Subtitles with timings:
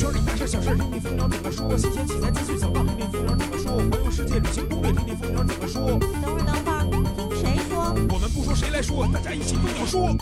[0.00, 1.76] 圈里大事小事，听听蜂鸟怎么说。
[1.76, 3.76] 新鲜题材资讯想到，听听蜂鸟怎么说。
[3.76, 5.98] 环游世界旅行攻略，听听蜂鸟怎么说。
[6.22, 7.92] 等会儿，等会儿，听谁说？
[8.08, 10.16] 我们不说谁来说，大家一起跟我说。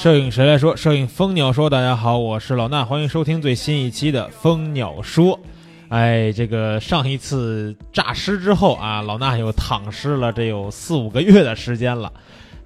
[0.00, 0.76] 摄影谁来说？
[0.76, 1.68] 摄影蜂鸟说。
[1.68, 5.40] 大家好，我是老衲，欢迎收听最新一期的蜂鸟说。
[5.88, 12.12] 哎，这个上一次诈尸之后啊，老衲又躺尸了，这有四五个月的时间了。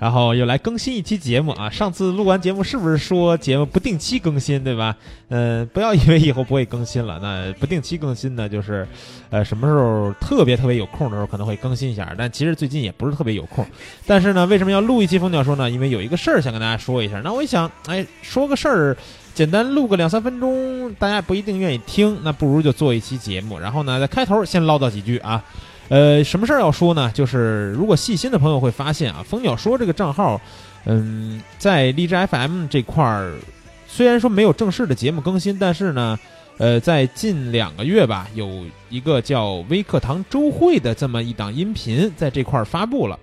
[0.03, 1.71] 然后又来更新一期节目啊！
[1.71, 4.97] 上次录完节目是不是说节目不定期更新，对吧？
[5.29, 7.21] 嗯，不要以为以后不会更新了。
[7.23, 8.85] 那不定期更新呢，就是，
[9.31, 12.13] 呃，什么时候特别特别有空的时候可能会更新一下。
[12.19, 13.65] 但其实最近也不是特别有空。
[14.05, 15.71] 但是呢，为什么要录一期蜂鸟说呢？
[15.71, 17.21] 因为有一个事儿想跟大家说一下。
[17.21, 18.97] 那我一想，哎，说个事儿，
[19.35, 23.57] 简单录个两三分钟，大家不一定愿意听，那不如就做一期节目。
[23.57, 25.45] 然后呢，在开头先唠叨几句啊。
[25.89, 27.11] 呃，什么事儿要说呢？
[27.13, 30.41] 就是如果细心的朋友会发现啊，蜂鸟说这个账号，
[30.87, 33.35] 嗯，在荔枝 FM 这块儿，
[33.87, 36.19] 虽然说没有正式的节目更新，但是呢，
[36.57, 43.19] 呃，在近两个月吧，有一个叫微课堂周会的这么一档音频在这块儿发布了。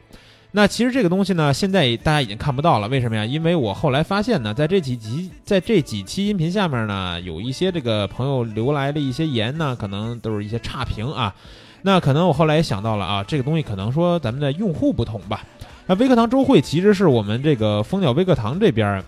[0.52, 2.88] 那其实这个东西呢，现在大家已经看不到了。
[2.88, 3.26] 为什么呀？
[3.26, 11.34] 因为我后来发现呢，在这几集，在这几期音频下面呢，有一些这个朋友留来的一些言呢，可能都是一些差评啊。
[11.82, 15.44] 那可能我后来也想到了啊，这个东西可能说咱们的用户不同吧。
[15.88, 19.04] 那微课堂周会其实是我们这个蜂鸟微课堂这边，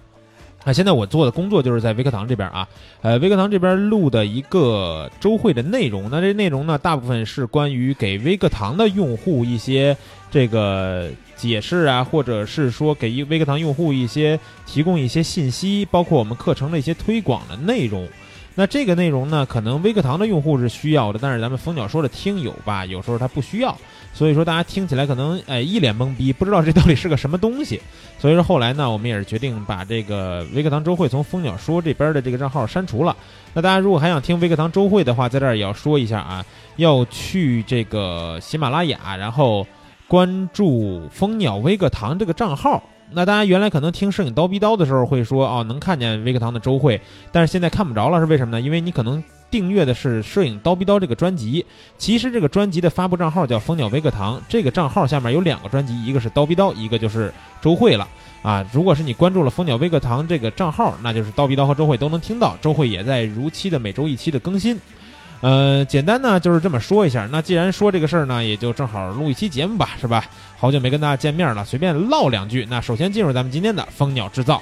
[0.64, 2.68] 啊，现在我做的工作就是在微课堂这边啊，
[3.02, 6.10] 呃，微课堂这边录的一个周会的内容。
[6.10, 9.96] 那这内容呢，大部分是关于给微课堂的用户一些
[10.32, 18.08] 这个解释啊，或者是说给微课堂用户一些提供一些信息，包括我们课程的一些推广的内容。
[18.54, 23.76] 那这个内容呢，可能微课堂的用户是需要的，但是咱们蜂鸟说的听友吧，有时候他不需要，
[24.14, 27.82] 所以说大家听起来可能哎一脸懵逼，不知道这到底是个什么东西。
[28.20, 33.16] 所以说后来呢，我们也是决定把这个微课堂周会从蜂鸟说这边的这个账号删除了。
[33.54, 39.66] 那大家如果还想听微课堂周会的话，在这儿也要说一下啊，要去这个喜马拉雅，然后
[40.08, 42.84] 关注蜂鸟微课堂这个账号。
[43.14, 47.00] 那大家原来可能听摄影刀逼刀的时候会说哦，能看见微课堂的周会，
[47.32, 48.62] 但是现在看不着了，是为什么呢？
[48.62, 51.66] 因为你可能订阅的是摄影刀逼刀这个专辑，
[51.98, 58.08] 其实这个专辑的发布账号叫蜂鸟微课堂，这个账号下面有两个专辑，一个是刀逼刀，一个就是周会了
[58.42, 58.66] 啊。
[58.72, 64.80] 如果是你关注了蜂鸟微课堂这个账号，那就是刀逼刀和周会都能听到，周会也在如期的每周一期的更新。
[65.42, 67.28] 呃，简单呢就是这么说一下。
[67.32, 70.24] 那既然说这个事儿呢，也就正好录一期节目吧，是吧？
[70.62, 72.68] 好久没跟大家见面了，随便唠两句。
[72.70, 74.62] 那首先进入咱们今天的蜂鸟制造。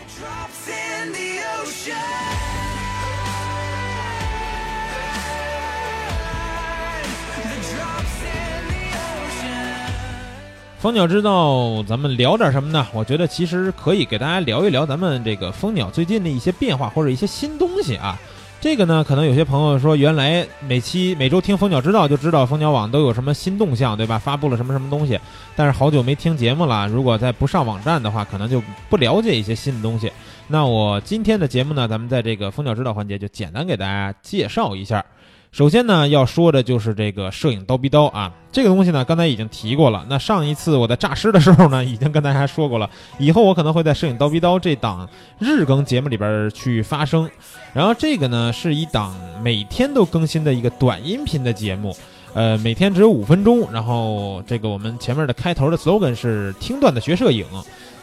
[10.79, 12.87] 蜂鸟制造，咱们聊点什么呢？
[12.93, 18.17] 我觉得其实可以给大家聊一聊咱们这个蜂鸟最近的一些变化或者一些新东西啊。
[18.61, 24.19] 这个呢，可能有些朋友说，原来每期每周听蜂鸟知道就知道蜂鸟网都有什么新动向，对吧？
[24.19, 25.17] 发布了什么什么东西，
[25.55, 26.85] 但是好久没听节目了。
[26.89, 30.11] 如果再不上网站的话，可能就不了解一些新的东西。
[30.49, 35.05] 那我今天的节目呢，咱们在这个蜂鸟知道环节就简单给大家介绍一下。
[35.51, 40.05] 首先呢，要说的就是这个摄影刀逼刀啊，这个东西呢，刚才已经提过了。
[40.07, 42.87] 那上一次我在诈尸的时候呢，已经跟大家说过了。
[43.17, 47.29] 以后我可能会在摄影刀逼刀这档日更节目里边去发声。
[47.73, 51.97] 然后这个呢，是一档每天都更新的一个短音频的节目，
[52.35, 53.67] 呃，每天只有五分钟。
[53.71, 57.45] 然后这个我们前面的开头的 slogan 是听段子学摄影。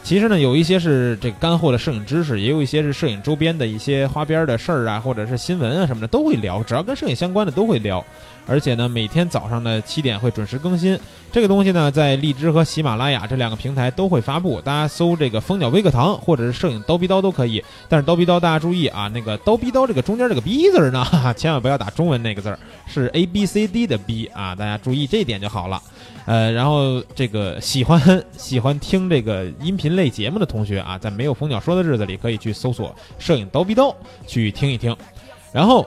[0.07, 8.01] 其实呢，有一些是这个干货的摄影知识，也有一些是摄影周边的一些花边的事儿啊，或者是新闻啊什么的都会聊，只要跟摄影相关的都会聊。
[8.47, 10.97] 而且呢，每天早上的七点会准时更新。
[11.29, 17.61] 这个东西呢，在荔枝和喜马拉雅这两个平台都会发布，大家搜这个蜂鸟微课堂或者是摄影刀逼刀都可以。
[17.89, 21.05] 但是刀逼刀大家注意啊，那个刀逼刀这个中间这个 B 字呢，
[21.35, 25.81] 千万不要打中文那个字儿，是 A B C D 的 B 啊，大家注意这一点就好了。
[26.25, 33.93] 呃，然后这个喜欢喜欢听这个音频类节目的同学啊，在没有蜂鸟说的日子里，可以去搜索“摄影刀逼刀”
[34.25, 34.95] 去听一听。
[35.51, 35.85] 然后，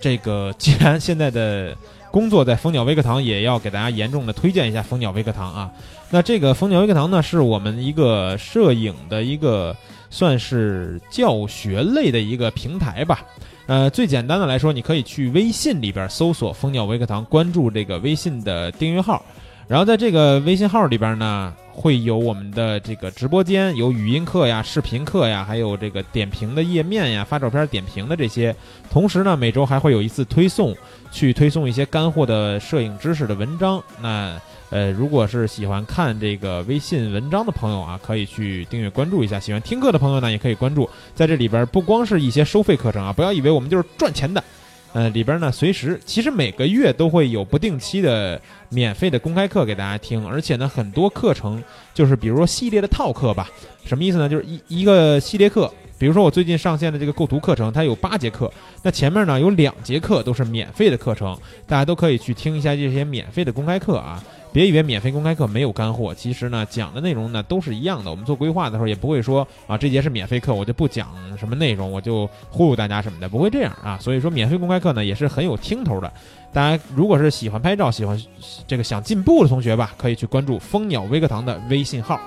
[0.00, 1.76] 这个既然现在的
[2.10, 5.70] 工作在蜂鸟微课堂，也要给大家严重的推荐一下蜂鸟微课堂啊。
[6.08, 9.76] 那这个蜂鸟微课堂呢，是我们一个摄影的一个
[10.08, 13.20] 算是教学类的一个平台吧。
[13.66, 19.24] 呃，最简单的来说，你可以去微信里边搜索“蜂鸟微课堂”，关注这个微信的订阅号。
[19.70, 28.52] 然后在这个微信号里边呢，会有我们的这个直播间，有语音课呀、视频课呀，还有这个点评的页面呀、发照片点评的这些。
[28.90, 30.74] 同时呢，每周还会有一次推送，
[31.12, 33.80] 去推送一些干货的摄影知识的文章。
[34.02, 34.36] 那
[34.70, 40.90] 呃，如果是喜欢看这个微信文章的朋友啊，可以去订阅关注一下；喜欢听课的朋友呢，也可以关注。
[41.14, 44.42] 在这里边，不光是一些收费课程啊，不要以为我们就是赚钱的。
[44.92, 48.40] 呃，里边呢，随时其实每个月都会有不定期的
[48.70, 51.62] 免费的公开课给大家听，而且呢，很多课程
[51.94, 53.48] 就是比如说系列的套课吧，
[53.84, 54.28] 什么意思呢？
[54.28, 58.52] 就是一一个系列课，比如说我最近上线的这个构图课程，它有八节课，
[58.82, 61.38] 那前面呢有两节课都是免费的课程，
[61.68, 64.20] 大家都可以去听一下这些免费的公开课啊。
[64.52, 68.10] 别以为免费公开课没有干货，其实呢讲的内容呢都是一样的。
[68.10, 71.08] 我们做规划的时候也不会说啊这节是免费课，我就不讲
[71.38, 73.96] 什么内容，我就忽悠大家什么的，不会这样啊。
[73.98, 76.12] 所以说免费公开课呢也是很有听头的。
[76.52, 78.20] 大家如果是喜欢拍照、喜欢
[78.66, 82.20] 这个想进步的同学吧，可以去关注蜂鸟微课堂的微信号。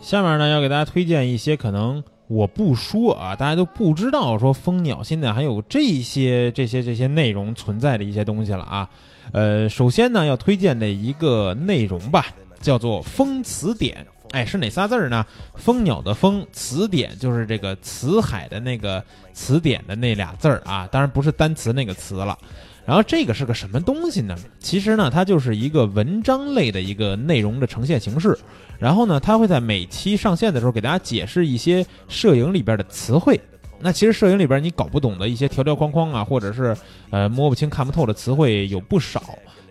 [0.00, 8.90] 下面呢要给大家推荐一些可能我不说啊，大家都不知道说蜂鸟现在还有这些这些这些内容存在的一些东西了啊。
[9.32, 12.26] 呃，首先呢，要推荐的一个内容吧，
[12.60, 14.06] 叫做《风词典》。
[14.32, 15.26] 哎，是哪仨字儿呢？
[15.54, 19.02] 蜂鸟的蜂，词典就是这个词海的那个
[19.34, 22.38] 词典的那俩字儿啊，当然不是单词那个词了。
[22.84, 24.36] 然后这个是个什么东西呢？
[24.58, 28.36] 其实呢，它就是一个文章类的一个内容的呈现形式。
[28.78, 33.40] 然后呢，它会在每期上线的时候给大家解释一些摄影里边的词汇。
[33.82, 36.76] 那其实摄影里边你搞不懂的一些条条框框啊，或者是
[37.10, 39.22] 呃摸不清看不透的词汇有不少，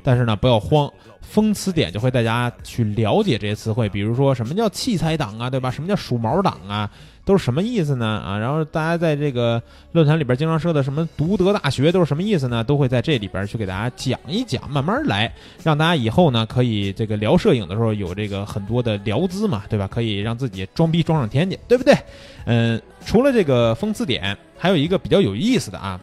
[0.04, 0.92] 但是呢不要慌，
[1.22, 5.72] 风词典就会大家去了解这些词汇，比如说什么叫器材党啊，对吧？
[5.72, 6.90] 什么叫数毛党啊？
[7.32, 8.06] 都是什么意思呢？
[8.06, 9.62] 啊，然后大家在这个
[9.94, 12.62] 论坛里边经常说的什么读德大学都是什么意思呢？
[12.62, 15.34] 都会在这里边去给大家讲一讲，慢慢来，
[15.64, 19.88] 让大家以后呢可以这个聊摄影的时候有这个很多的聊资嘛，对吧？
[19.88, 21.96] 可以让自己装逼装上天去，对不对？
[22.44, 25.98] 嗯，除了这个风词典，还有一个比较有意思的啊。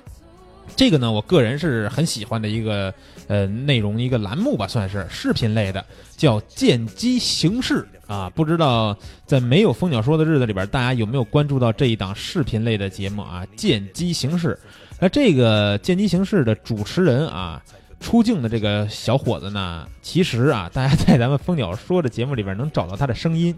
[0.77, 2.95] 这个呢，我个人是很喜欢的一个
[3.27, 5.85] 呃内容一个栏目吧，算是视频类的，
[6.17, 8.29] 叫见机行事啊。
[8.31, 13.47] 不知道在没有蜂鸟说的日子里边，大家有没有关注到这一档视频类的节目啊？
[13.55, 14.59] 见机行事。
[14.99, 17.63] 那这个见机行事的主持人啊，
[18.01, 23.55] 出镜的这个小伙子呢，其实啊，大家在咱们蜂鸟说的节目里边能找到他的声音，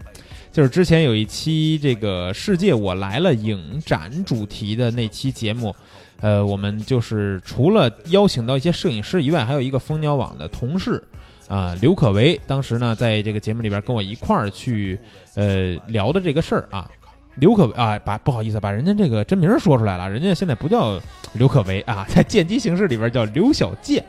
[0.51, 5.75] 就是之前有一期这个世界我来了影展主题的那期节目。
[6.19, 11.03] 呃，我们就是除了邀请到一些摄影师以外，还有一个蜂鸟网的同事，
[11.51, 14.97] 啊，刘可为，当时呢，在这个节目里边跟我一块儿去，
[15.35, 16.89] 呃，聊的这个事儿啊，
[17.35, 20.97] 刘可啊，把不好意思，把人家这个真名说出来了，人家现在不叫
[21.33, 24.01] 刘可为啊，在见机形式里边叫刘小健，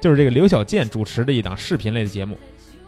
[0.00, 2.34] 就是这个刘小健主持的一档视频类的节目，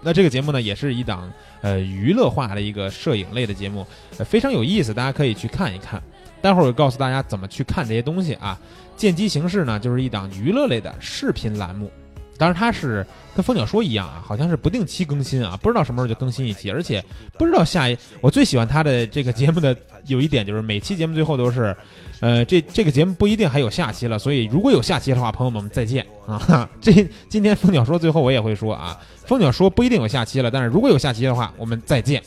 [0.02, 3.86] 那这个节目呢，也是一档呃娱乐化的一个摄影类的节目，
[4.24, 6.02] 非常有意思，大家可以去看一看。
[6.40, 8.58] 待会儿我告诉大家怎么去看这些东西啊。
[8.96, 11.90] 见机行事呢，就是一档娱乐类的视频栏目，
[12.38, 13.04] 当然它是
[13.34, 17.04] 跟蜂鸟说一样啊，好像是不定期更新啊，不知道什么时候就更新一期，而且
[17.36, 17.98] 不知道下一。
[18.20, 19.76] 我最喜欢它的这个节目的
[20.06, 21.76] 有一点就是每期节目最后都是，
[22.20, 26.68] 呃，这这个节目不一定还有下期了，所以如果有下期的话，朋友们再见啊。
[26.80, 26.92] 这
[27.28, 32.22] 今天蜂鸟说最后我也会说啊，蜂鸟说不一定有下期了，但是如果有下期的话，我们再见。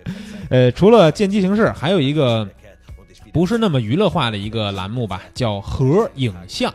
[0.48, 2.48] 呃，除了见机行事，还有一个。
[3.32, 6.74] 不是那么娱乐化的一个栏目吧，叫盒影像。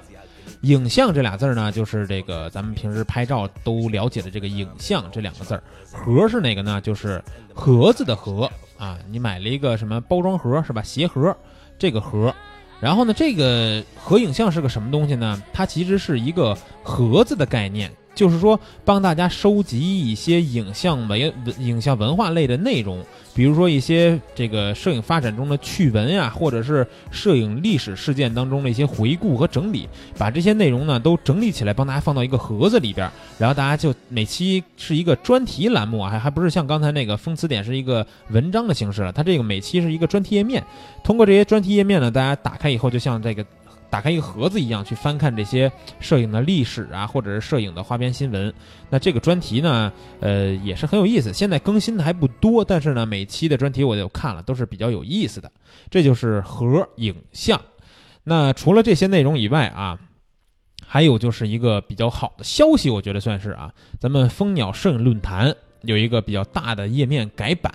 [0.61, 5.63] 影像这俩字儿呢，就是这个咱们平时拍照都了解的这个影像这两个字儿。
[5.91, 6.81] 盒是哪个呢？
[6.81, 7.23] 就是
[7.53, 8.97] 盒子的盒啊。
[9.09, 10.81] 你买了一个什么包装盒是吧？
[10.81, 11.35] 鞋盒
[11.77, 12.33] 这个盒。
[12.79, 15.41] 然后呢，这个盒影像是个什么东西呢？
[15.53, 17.91] 它其实是一个盒子的概念。
[18.15, 23.03] 就是说，帮大家收集一些影像文、影像文化类的内容，
[23.36, 33.07] 比如说一些这个摄影发展中的趣闻呀，或者是摄影历史事件当中的一些回顾和整理，把这些内容呢都整理起来，帮大家放到一个盒子里边，
[33.38, 40.63] 然后大家就每期是一个专题栏目啊，还还不是像刚才那个风词典是一个文章的形式了，它这个每期是一个专题页面，
[41.03, 43.45] 通过这些专题页面呢，大家打开以后就像这个。
[43.95, 45.71] 打开一个盒子一样去翻看这些
[46.01, 48.53] 摄影的历史啊，或者是摄影的花边新闻。
[48.89, 51.31] 那这个专题呢，呃，也是很有意思。
[51.31, 55.49] 现在更新的还不多，但是呢，每期的专题我就看了，都是比较有意思的。
[55.89, 57.57] 这就是盒影像。
[58.25, 59.97] 那除了这些内容以外啊，
[60.85, 67.73] 还有就是一个比较好的消息，我觉得算是啊，咱们蜂鸟摄影论坛有一个比较大的页面改版。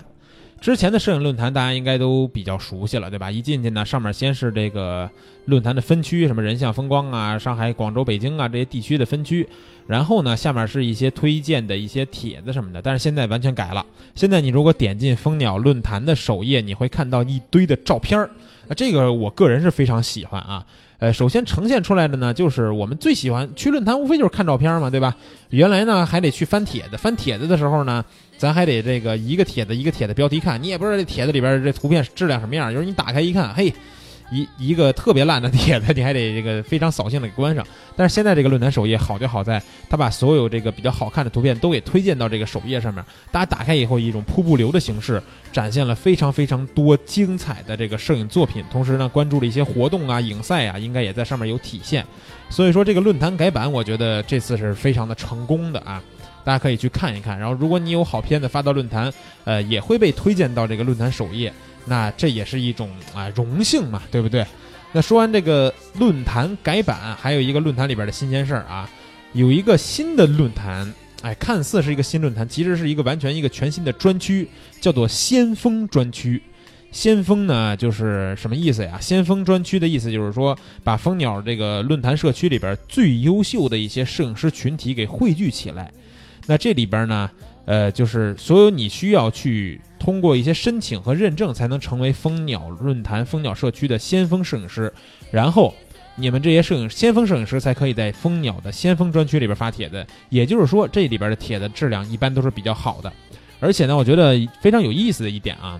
[0.61, 3.31] 之前的摄影论坛大家应该都比较熟悉了，对吧？
[3.31, 5.09] 一进去呢，上面先是这个
[5.45, 9.49] 论坛的分区，什么人像风光啊、上海、广州、北京啊这些地区的分区，
[9.87, 12.79] 然后呢，下面是一些推荐的一些帖子什么的。
[12.79, 18.29] 但是现在完全改了，现在你如果点进蜂鸟论坛的首页，你会看到一堆的照片儿，
[18.69, 20.63] 啊，这个我个人是非常喜欢啊。
[20.99, 25.17] 呃，首先呈现出来的呢，就是我们最喜欢去论坛，无非就是看照片嘛，对吧？
[25.49, 28.05] 原来呢还得去翻帖子，翻帖子的时候呢，
[28.41, 33.71] 咱还得这个一个帖子一个帖子标题看，你也不知道这帖子里边这图片质量什么样，就是你打开一看，嘿。
[34.33, 37.67] 一一个特别烂的帖子，你还得这个非常扫兴的给关上。
[37.97, 43.03] 但是现在这个论坛首页好就好在，它把所有这个比较好看的图片都给推荐到这个首页上面。
[43.29, 45.21] 大家打开以后，以一种瀑布流的形式
[45.51, 48.63] 展现了非常非常多精彩的这个摄影作品。
[48.71, 52.05] 同时呢，关注了一些活动啊、影赛啊，应该也在上面有体现。
[52.49, 56.01] 所以说这个论坛改版，我觉得这次是非常的成功的啊！
[56.43, 57.37] 大家可以去看一看。
[57.37, 59.11] 然后如果你有好片子发到论坛，
[59.45, 61.51] 呃，也会被推荐到这个论坛首页。
[61.85, 64.45] 那这也是一种啊荣幸嘛，对不对？
[64.91, 68.89] 那说完这个论坛改版，还有一个论坛里边的新鲜事儿啊，
[69.33, 70.93] 有一个新的论坛，
[71.23, 74.47] 哎，看似是一个新论坛，其实是一个完全一个全新的专区，
[74.79, 76.41] 叫做先锋专区。
[76.91, 78.99] 先锋呢，就是什么意思呀？
[78.99, 85.89] 先锋专区的意思就是说，把蜂鸟这个论坛社区里边最优秀的一些摄影师群体给汇聚起来。
[86.47, 87.29] 那这里边呢？
[87.65, 94.91] 呃，就是所有你需要去通过一些申请和认证，才能成为蜂鸟论坛、蜂鸟社区的先锋摄影师。
[95.29, 95.73] 然后，
[96.15, 100.05] 你们这些摄影先锋摄影师才可以在蜂鸟的先锋专区里边发帖子。
[100.29, 103.13] 也就是说，这里边的帖子质量一般都是比较好的。
[103.59, 105.79] 而且呢，我觉得非常有意思的一点啊，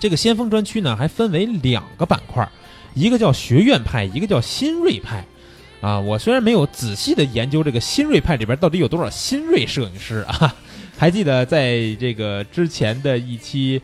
[0.00, 2.46] 这个先锋专区呢还分为两个板块，
[2.94, 5.24] 一个叫学院派，一个叫新锐派。
[5.80, 10.54] 啊，我虽然没有仔细的研究这个新锐派里边到底有多少新锐摄影师啊。
[10.98, 13.80] 还记得在这个之前的一期，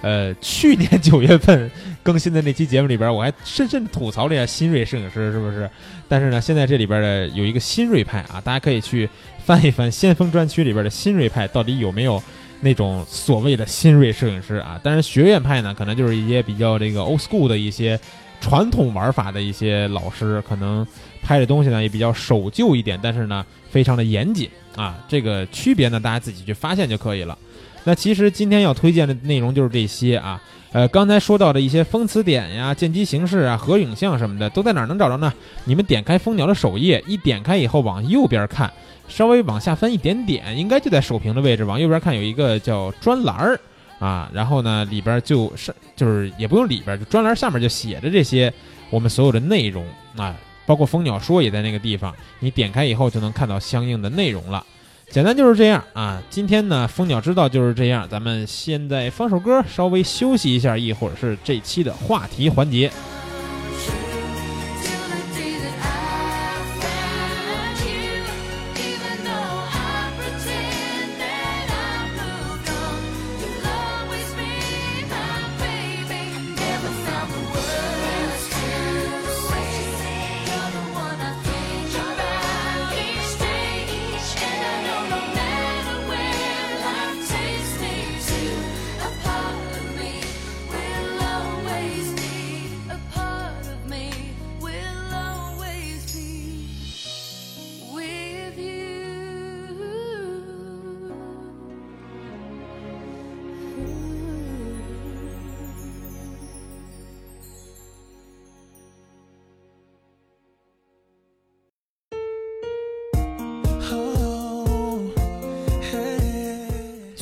[0.00, 1.68] 呃，去年九月份
[2.04, 5.68] 更新的那期节目里边，我还深深吐槽了一下新锐摄影师，是不是？
[6.08, 9.08] 但是呢，现在这里边的有一个新锐派啊，大家可以去
[9.44, 12.22] 翻一翻先锋专区里边的新锐派，到底有没有
[12.60, 14.80] 那种所谓的新锐摄影师啊？
[14.84, 17.98] 当然，学院派呢，可能就是一些比较这个 old school 的一些
[18.40, 20.86] 传统玩法的一些老师，可能
[21.22, 24.50] 拍的东西呢也比较守旧一点，但是呢，非常的严谨。
[24.74, 27.36] 啊，这个区别呢，大家自己去发现就可以了。
[27.84, 30.42] 那其实今天要推荐的内容就是这些啊。
[30.72, 35.30] 呃，刚才说到的一些风词典呀、见机行事啊、合影像什么的，都在哪儿能找着呢？
[35.64, 38.72] 你们点开蜂鸟的首页，一点开以后往右边看，
[39.06, 43.60] 稍微往下翻一点点，应该就在首屏的位置，往右边看有一个叫专栏儿
[43.98, 44.30] 啊。
[44.32, 48.50] 然后呢，里边就是就是也不用里边，就专栏下面就写着这些
[48.88, 49.84] 我们所有的内容
[50.16, 50.34] 啊。
[50.72, 54.64] 包括蜂鸟说也在那个地方，你点开以后就能看到相应的内容了。
[55.10, 56.22] 简单就是这样啊。
[56.30, 58.08] 今天呢，蜂鸟知道就是这样。
[58.08, 62.90] 咱们现在放首歌，稍微休息一下，一会儿是这期的话题环节。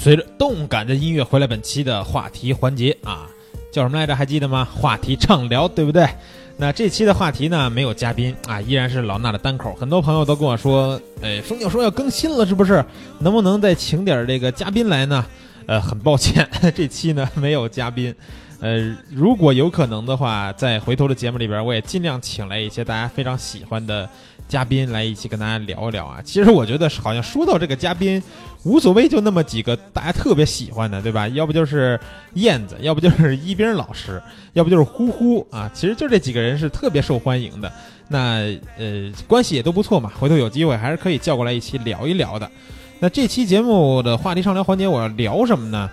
[0.03, 3.29] 随着动感的音乐回来，本期的话题环节啊，
[3.71, 4.17] 叫什么来着？
[4.17, 4.67] 还记得吗？
[4.75, 6.09] 话题畅聊，对不对？
[6.57, 9.75] 那这期的话题呢，没有嘉宾啊，依然是老衲的单口。
[9.75, 12.83] 很多朋友都跟我说，哎，风鸟说要更新了，是不是？
[13.19, 15.23] 能不能再请点这个嘉宾来呢？
[15.67, 18.15] 呃，很抱歉， 这期呢没有嘉宾。
[18.61, 24.09] 呃，如果有可能的话，在回头的节目里边，我也尽量请来一些大家非常喜欢的。
[24.51, 26.21] 嘉宾来一起跟大家聊一聊啊！
[26.25, 28.21] 其实我觉得好像说到这个嘉宾，
[28.65, 31.29] 无所谓，就那么几个大家特别喜欢的，对吧？
[31.29, 31.99] 要不就是
[32.35, 34.21] 燕子，要不就是一冰老师，
[34.55, 35.71] 要不就是呼呼啊！
[35.73, 37.73] 其实就这几个人是特别受欢迎的。
[38.09, 38.41] 那
[38.77, 40.11] 呃，关系也都不错嘛。
[40.19, 42.51] 回头有机会还是可以叫过来一起聊一聊的。
[42.99, 45.89] 那这期节目的话题畅聊环节，我要聊什么呢？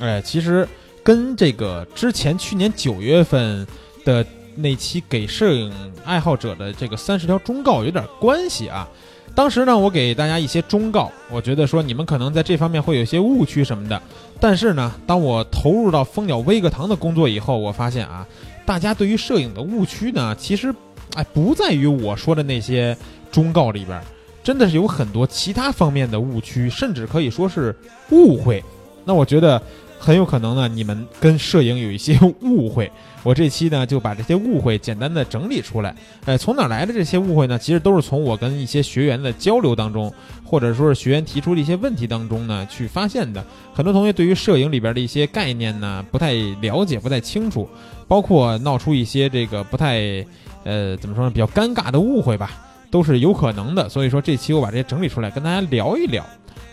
[0.00, 0.66] 哎，其实
[1.04, 3.64] 跟这个之前去年九月份
[4.04, 4.26] 的。
[4.56, 5.72] 那期给摄影
[6.04, 8.88] 爱好者的这个三十条忠告有点关系啊，
[9.34, 14.00] 当时呢，我给大家一些忠告，我觉得说你们可能在这方面会有一些误区什么的。
[14.40, 18.26] 但是呢，当我投入到蜂鸟微课堂的工作以后，我发现啊，
[18.64, 20.74] 大家对于摄影的误区呢，其实
[21.14, 22.96] 哎不在于我说的那些
[23.30, 24.00] 忠告里边，
[24.42, 27.74] 真的是有很多其他方面的误区，甚至可以说是
[28.10, 28.62] 误会。
[29.04, 29.60] 那我觉得
[29.98, 32.90] 很有可能呢，你们跟摄影有一些 误会。
[33.22, 35.92] 我这期呢就把这些误会简单的整理出来。
[36.26, 37.58] 呃，从哪来的这些误会呢？
[37.58, 40.12] 其实都是从我跟一些学员的交流当中，
[40.44, 43.44] 或者说是学员提出的一些问题当中呢去发现的。
[43.74, 47.68] 很多同学对于摄影里边的一些概念呢不太了解，不太清楚，
[48.06, 50.24] 包括闹出一些这个不太
[50.62, 52.52] 呃怎么说呢比较尴尬的误会吧，
[52.92, 53.88] 都是有可能的。
[53.88, 56.24] 所以说这期我把这些整理出来跟大家聊一聊。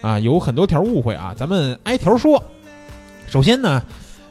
[0.01, 2.43] 啊，有很多条误会啊，咱们挨条说。
[3.33, 3.81] 首先呢。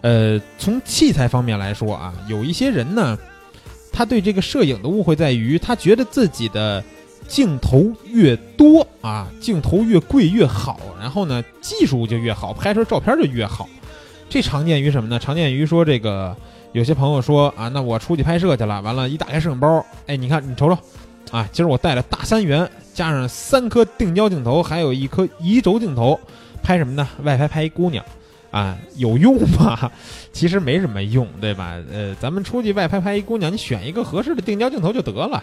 [0.03, 3.17] 呃，从器材方面来说啊，有一些人呢，
[3.93, 6.83] 他对这个摄影的误会在于，他觉得自己的
[7.29, 13.69] 镜头越多啊，镜头越贵越好，然后呢，技术就越好，拍出照片就越好。
[14.29, 15.21] 这常见于什么呢？
[15.21, 16.37] 常见于说这个
[16.73, 20.77] 有些朋友说啊，那我出去拍摄去了，完了，一打开摄影包，哎，你看，你瞅瞅，
[21.31, 26.19] 啊，今儿我带了大三元，加上三颗定焦镜头，还有一颗移轴镜头，
[26.61, 27.09] 拍什么呢？
[27.23, 28.05] 外拍拍一姑娘。
[28.53, 29.91] 啊，有用吗？
[30.33, 31.77] 其实没什么用，对吧？
[31.93, 35.43] 呃，咱们出去外拍拍一姑娘，你选一个合适的定焦镜头就得了，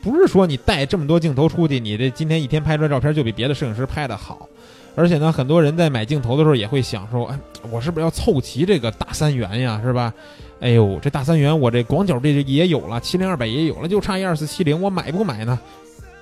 [0.00, 4.48] 不是说你带这么多镜头出去，你这今天一天拍出来照片就比别的摄影师拍的好。
[4.96, 9.80] 而且呢，很多人在买镜头的时候也会想说，哎，我是不是要凑齐这个大三元呀？
[9.82, 10.14] 是吧？
[10.60, 15.58] 哎呦，这大三元我这广角这也有了，七零二百也有了，就差一二四七零，我买不买呢？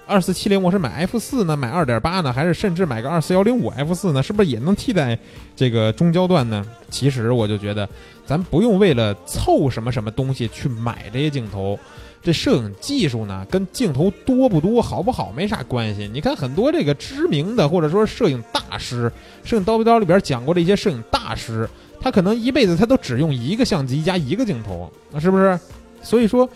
[0.04, 4.22] 二四七零，我是买 F 四呢，买二点八呢，还是甚至买个二四幺零五 F 四呢？
[4.22, 5.16] 是不是也能替代
[5.54, 6.64] 这个中焦段呢？
[6.90, 7.88] 其实我就觉得，
[8.26, 11.78] 咱不用为了凑什么什么东西去买这些镜头。
[12.20, 16.08] 这摄影技术呢，跟镜头多不多、好不好没啥关系。
[16.12, 19.10] 你看很多这个知名的或者说摄影大师，
[19.44, 21.68] 摄影叨不叨里边讲过的一些摄影大师，
[22.00, 25.58] 他可能一辈子他都只用一个相机加一个镜头，那是不是？
[26.02, 26.48] 所以说。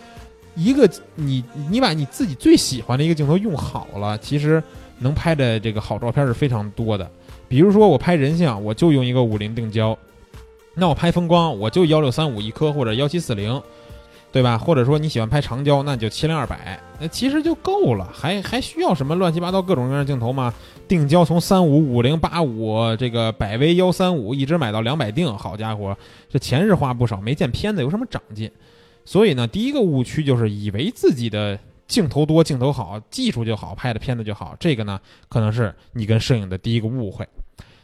[0.57, 4.61] 一个你你把你自己最喜欢的一个镜头用好了，其实
[4.97, 7.07] 能拍的这个好照片是非常多的。
[7.47, 9.95] 比如说我拍人像，我就用一个五零定焦；
[10.73, 13.61] 那我拍风光，我就幺六三五一颗或者幺七四零，
[14.31, 14.57] 对吧？
[14.57, 18.09] 或者说你喜欢拍长焦，那你就七零二百，那其实就够了。
[18.11, 20.51] 还还需要什么乱七八糟各种各样的镜头吗？
[20.87, 25.95] 定焦从三五五零八五这个百威幺三五一直买到两百定，好家伙，
[26.29, 28.51] 这钱是花不少，没见片子有什么长进。
[29.07, 34.53] 所以呢，第一个误区就是以为自己的镜头多、镜头好、技术就好，拍的片子就好。
[34.59, 37.25] 这个呢，可能是你跟摄影的第一个误会。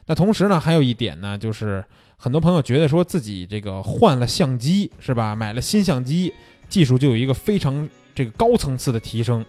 [0.05, 1.81] 那同时呢，还有一点呢，就是
[2.17, 6.33] 很多朋友觉得说自己这个换了相机是吧，买了新相机，
[6.67, 9.45] 技术就有一个非常这个高层次的提升。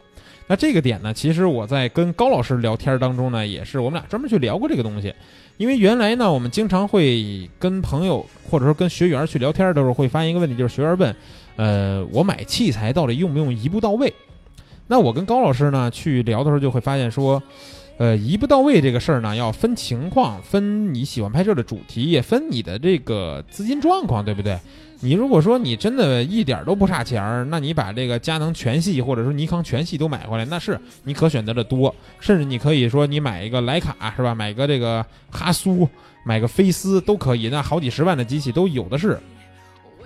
[0.46, 5.12] 那这个点呢，其实我在跟高老师聊天当中呢，也是我们俩专门去聊过这个东西。
[5.56, 11.12] 因为原来呢，我们经常会跟朋友或者说跟学员去聊天的时候，会发现一个问题，就是学员问。
[11.56, 14.12] 呃，我买器材到底用不用一步到位？
[14.86, 17.42] 那我跟高老师呢去聊的时候，就会发现说，
[17.96, 24.58] 呃，一步到位这个事儿呢，要分情况，分你喜欢拍摄的主题，也分你的这个资金状况，对不对？
[25.00, 34.34] 你如果说你真的一点都不差钱儿，那你把这个佳能全系或者说尼康全系都买回来，那是你可选择的多，甚至你可以说你买一个徕卡是吧？
[34.34, 35.88] 买个这个哈苏，
[36.24, 39.18] 买个飞思都可以，那好几十万的机器都有的是。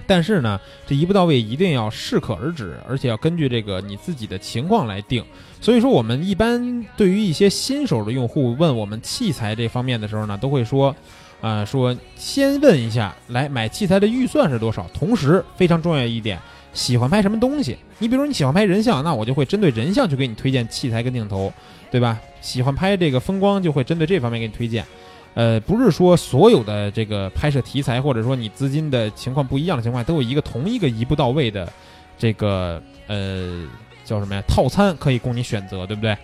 [0.09, 5.23] 但是呢，这一步到位一定要适可而止，而且要根据这个你自己的情况来定。
[5.61, 10.97] 所以说，我们一般对于一些新手的用户问我们器材这方面的时候呢，都会说，
[11.43, 14.89] 啊，说先问一下，来买器材的预算是多少？
[14.95, 16.41] 同时，非常重要一点，
[16.73, 17.77] 喜欢拍什么东西？
[17.99, 21.53] 你比如你喜欢拍人像，那我就会针对人像去给你推荐器材跟镜头，
[21.91, 22.19] 对吧？
[22.41, 24.87] 喜欢拍这个风光，就会针对这方面给你推荐。
[25.35, 31.73] 呃，不是说所有的这个拍摄题材，或者说你资金的情况不一样的情况，都有一个同一个一步到位的
[32.19, 33.65] 这个呃
[34.05, 36.17] 叫什么呀套餐可以供你选择，对不对？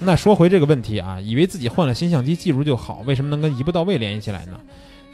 [0.00, 4.58] 那说回这个问题啊，以为自己换了新相机技术就好，为什么能跟一步到位联系起来呢？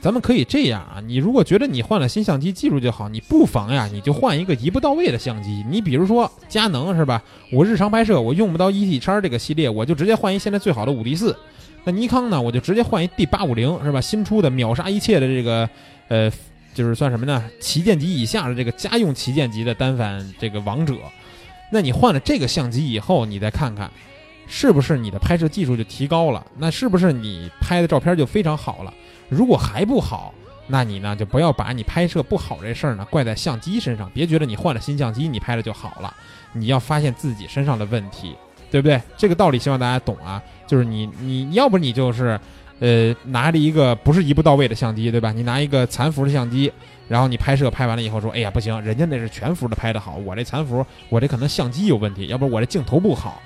[0.01, 5.65] 咱们可以这样啊，你如果觉得你换了新相机技术就好，你不妨呀，你就换一个一步到位的相机。
[5.71, 7.23] 你比如说佳能是吧？
[7.51, 11.35] 我日常拍摄我用不到 E T 叉这个系列，我就直接换一现在最好的五 D 四。
[11.87, 12.41] 那尼康呢？
[12.41, 14.01] 我就直接换一 D 八五零，是吧？
[14.01, 15.69] 新出的秒杀一切的这个，
[16.09, 16.31] 呃，
[16.73, 17.45] 就是算什么呢？
[17.61, 20.97] 旗舰级以下的这个家用旗舰级的单反这个王者。
[21.71, 23.91] 那你换了这个相机以后，你再看看，
[24.47, 26.43] 是不是你的拍摄技术就提高了？
[26.57, 28.95] 那是不是你拍的照片就非常好了？
[29.29, 30.33] 如果还不好，
[30.67, 36.15] 那你呢就不要把你拍摄不好这事儿呢怪在相机身上，别觉得你换了新相机你拍的就好了，
[36.55, 38.35] 你要发现自己身上的问题。
[38.71, 39.01] 对不对？
[39.17, 42.39] 这个道理希望大家懂啊，就是你你要不你就是，
[42.81, 45.33] 呃，拿着一个不是一步到位的相机，对吧？
[45.33, 46.73] 你拿一个残幅的相机，
[47.09, 53.41] 然后你拍摄拍完了以后说，哎呀不行，人家那是全幅的拍的好，我这残幅，我这可能相机有问题，要不我这镜头不好，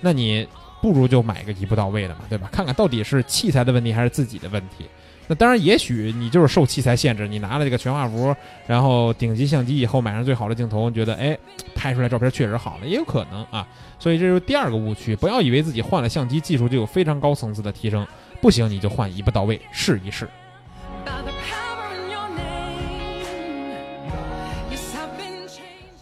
[0.00, 0.46] 那你
[0.80, 2.48] 不如就买个一步到位的嘛，对吧？
[2.50, 4.86] 看看到底是器材的问题还是自己的问题。
[5.34, 8.34] 当然，也许你就是受器材限制，你拿了这个全画幅，
[8.66, 11.36] 然后顶级相机以后买上最好的镜头，觉得哎，
[11.74, 13.66] 拍出来照片确实好了，也有可能啊。
[13.98, 18.06] 所以这就是第二个误区，不要以为自己换了相机，技术就有非常高层次的提升，
[18.40, 20.28] 不行你就换一步到位，试一试。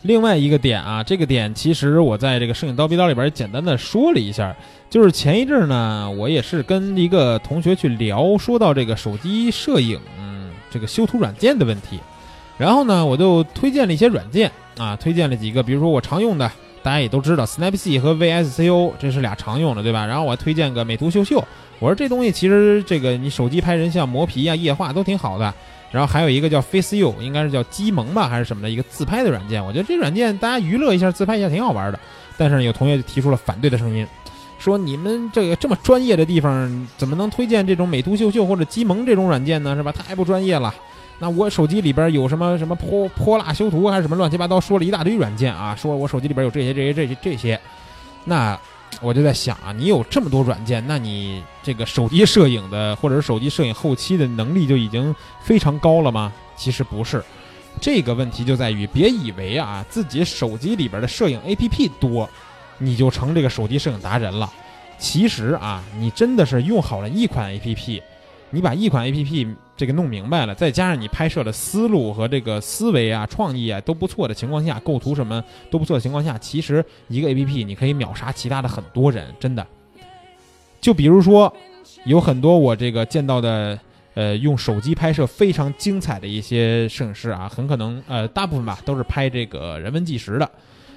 [0.02, 4.56] 另外一个点啊，这个点其实我在这个摄影刀逼刀里边简单的说了一下，
[4.88, 11.98] 就是前一阵呢，我也是跟一个同学去聊，说到这个手机摄影、嗯这个修图软件的问题，
[12.56, 16.50] 然后呢，我就推荐了一些软件啊，推荐了几个，比如说我常用的，
[16.82, 20.06] 大家也都知道，Snapseed 和 VSCO 这是俩常用的，对吧？
[20.06, 21.44] 然后我还推荐个美图秀秀，
[21.80, 25.52] 我说这东西其实这个你手机拍人像、磨皮啊、液化都挺好的。
[25.90, 29.64] 然后还有一个叫 Face You，应该是叫机萌吧，还是什么的一个自拍的软件。
[29.64, 31.98] 我觉得这软件大家娱乐一下、自拍一下挺好玩的。
[32.36, 34.06] 但是有同学就提出了反对的声音，
[34.58, 39.74] 说你们这个这么专业的地方，怎么能推荐这种美图秀秀或者机萌这种软件呢？
[39.74, 39.92] 是吧？
[39.92, 40.74] 太不专业了。
[41.18, 47.60] 那我手机里边有什么什么泼泼辣修图还是什么乱七八糟，说了一大堆软件啊，说我手机里边有这些这些这些这些。
[48.24, 48.58] 那
[49.00, 56.32] 我就在想啊，你有这么多软件，那你这个手机摄影的或者是手机摄影后期的能力就已经非常高了吗？
[56.56, 57.24] 其实不是，
[57.80, 62.28] 这个问题就在于，别以为啊自己手机里边的摄影 APP 多，
[62.78, 64.52] 你就成这个手机摄影达人了。
[64.98, 68.02] 其实啊，你真的是用好了一款 APP，
[68.50, 79.66] 你把一款 APP 这个弄明白了，再加上你拍摄的思路和这个思维啊、创意啊都不错的情况下，构图什么都不错的情况下，其实一个 APP 你可以秒杀其他的很多人，真的。
[80.82, 81.50] 就比如说，
[82.04, 83.78] 有很多我这个见到的，
[84.12, 90.50] 呃，用手机拍摄非常精彩的一些摄影师啊，很可能呃，大部分吧都是拍这个人文纪实的。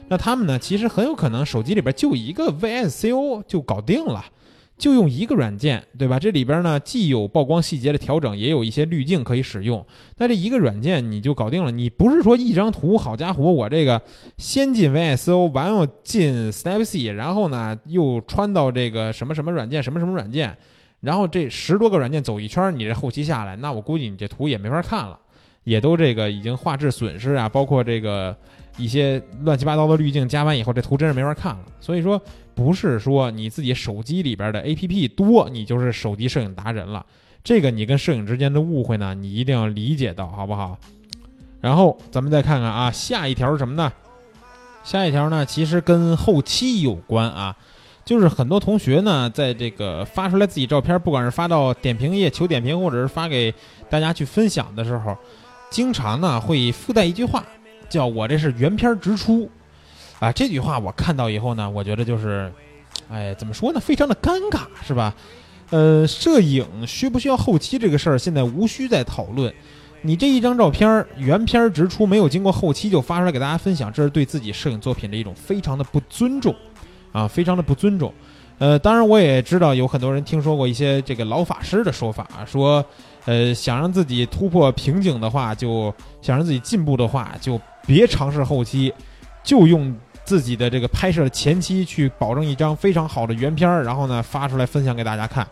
[0.10, 4.26] 那他们呢，其实很有可能手机里边就一个 VSCO 就搞定了。
[4.77, 6.19] 就用一个软件，对吧？
[6.19, 9.86] 这里边呢，既有曝光细节的调整，也有一些滤镜可以使用。
[10.17, 11.71] 那这一个软件你就搞定了。
[11.71, 14.01] 你不是说一张图，好家伙，我这个
[14.38, 20.57] 先进 VSO，完了进 Snapseed，然后呢又穿到这个什么什么软件，什么什么软件，
[21.01, 25.17] 然后这十多个软件走一圈，你这后期下来，那我估计你这图也没法看了，
[25.63, 28.36] 也都这个已经画质损失啊，包括这个
[28.77, 31.62] 一些乱七八糟的滤镜加完以后，这图真是没法看了。
[31.79, 32.21] 所以说。
[32.55, 37.03] 不是说你自己手机里边的 APP 多，你就是手机摄影达人了。
[37.43, 40.77] 这个你跟摄影之间的误会呢，你一定要理解到，好不好？
[41.59, 43.91] 然后咱们再看看啊，下一条是什么呢？
[44.83, 47.55] 下一条呢，其实跟后期有关啊，
[48.05, 53.51] 就是很多同学呢，在这个发出来自己照片，不管是发到点评页求点评，或者是发给
[53.89, 55.17] 大家去分享的时候，
[55.71, 57.43] 经常呢会附带一句话，
[57.93, 59.47] 叫我这是原片直出。
[60.19, 62.51] 啊，这句话我看到以后呢，我觉得就是，
[63.08, 65.13] 哎，怎么说呢，非常的尴尬，是吧？
[65.69, 69.53] 呃，摄影需不需要后期这个事儿，现在无需再讨论。
[70.01, 76.56] 你这一张照片原片直出，没有经过后期就发出来给大家分享，这是对自己摄影作品的一种非常的不尊重，
[77.12, 78.12] 啊，非常的不尊重。
[78.60, 82.86] 呃，当然我也知道有很多人听说过一些这个老法师的说法，啊说，
[83.25, 88.93] 呃，想让自己突破瓶颈的话，就想让自己进步的话，就别尝试后期，
[89.43, 89.96] 就用。
[90.26, 95.46] 自己的这个拍摄的前期去保证一张非常好的原片儿，然后呢发出来分享给大家看。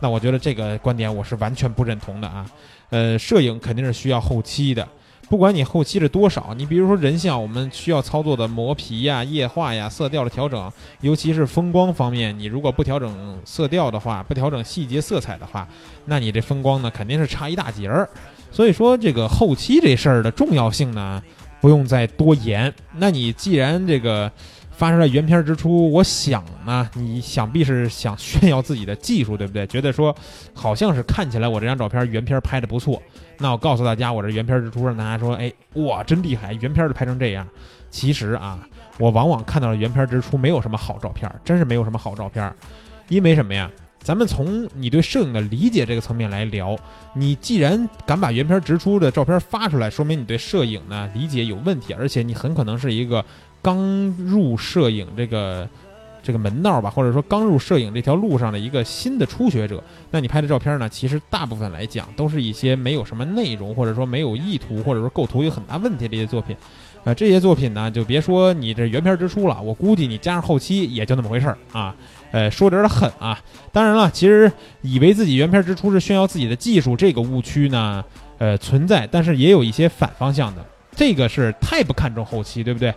[0.00, 2.46] 那我觉得这个观点我是完全不认同的啊。
[2.88, 4.88] 呃，摄影肯定是需要后期的，
[5.28, 15.68] 不管你后期是多少，你比如说人像，我们需要操作的磨皮呀、液化呀、色调的调整，尤其是风光方面，你如果不调整色调的话，不调整细节色彩的话，
[16.06, 18.08] 那你这风光呢肯定是差一大截儿。
[18.50, 21.22] 所以说这个后期这事儿的重要性呢。
[21.64, 22.70] 不用再多言。
[22.98, 24.30] 那你既然这个
[24.70, 29.66] 发出来原片之初，我想呢，你想必是想炫耀自己的技术，对不对？
[29.66, 30.14] 觉得说
[30.52, 33.02] 好像是看起来我这张照片原片拍的不错。
[33.38, 37.48] 那我告诉大家，我这原片之初让大家说，哎，哇，真厉害，原片都拍成这样。
[37.88, 38.60] 其实啊，
[38.98, 42.54] 我往往看到了原片之初没有什么好照片，真是没有什么好照片。
[43.08, 43.70] 因为什么呀？
[44.04, 46.76] 咱们从你对摄影的理解这个层面来聊，
[47.14, 53.24] 你既然敢把原片直出的照片发出来，说明你对摄影呢理解有问题，而且你很可能是一个
[53.62, 53.78] 刚
[54.18, 55.66] 入摄影这个
[56.22, 59.82] 这个门道吧，或者说刚入摄影这条路上的一个新的初学者。
[60.10, 66.54] 那你拍的照片呢，其实大部分来讲都是一些没有什么内容，或者说没有意图，或者说构图有很大问题的一些作品。
[67.04, 71.94] 呃，这些作品呢，就别说你这原片直出了，我估计你加上后期也就那么回事儿啊。
[72.34, 73.40] 呃，说的有点狠啊。
[73.70, 74.50] 当然了，其实
[74.82, 78.04] 以为自己原片之初是炫耀自己的技术，这个误区呢，
[78.38, 80.64] 呃，存在，但是也有一些反方向的。
[80.96, 82.92] 这个是太不看重后期，对不对？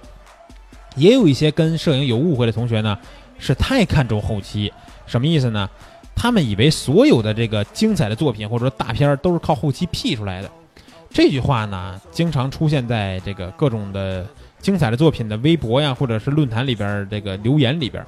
[0.96, 2.98] 也有一些跟摄影有误会的同学呢，
[3.38, 4.74] 是太看重后期。
[5.06, 5.70] 什么意思呢？
[6.16, 10.50] 他们以为所有的这个精彩的作品或者说大片儿都是靠后期 P 出来的。
[11.12, 14.26] 这句话呢，经常出现在这个各种的
[14.60, 18.04] 精彩的作品的微博呀，或者是论坛里边这个留言里边，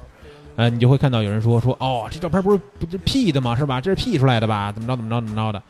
[0.60, 3.56] 呃，你就会看到有人说说哦，这照片不是不是 P 的吗？
[3.56, 3.80] 是吧？
[3.80, 4.70] 这是 P 出来的吧？
[4.70, 5.62] 怎么着怎么着怎么着的？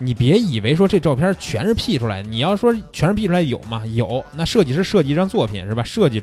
[0.00, 3.86] 你别以为说这照片全是 P 出来的，你要说全是 P 出来有吗？
[3.94, 5.84] 有，那设计师设计一张作品是吧？
[5.84, 6.20] 设计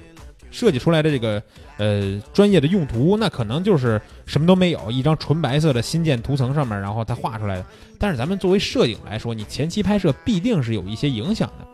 [0.51, 1.41] 设计出来的这个
[1.77, 7.65] 呃专业的用途，那可能就是什么都没有，一张纯白色的新建图层上面，然后他画出来的。
[7.97, 11.65] 但是咱们作为摄影来说，你前期拍摄必定是有一些影响的，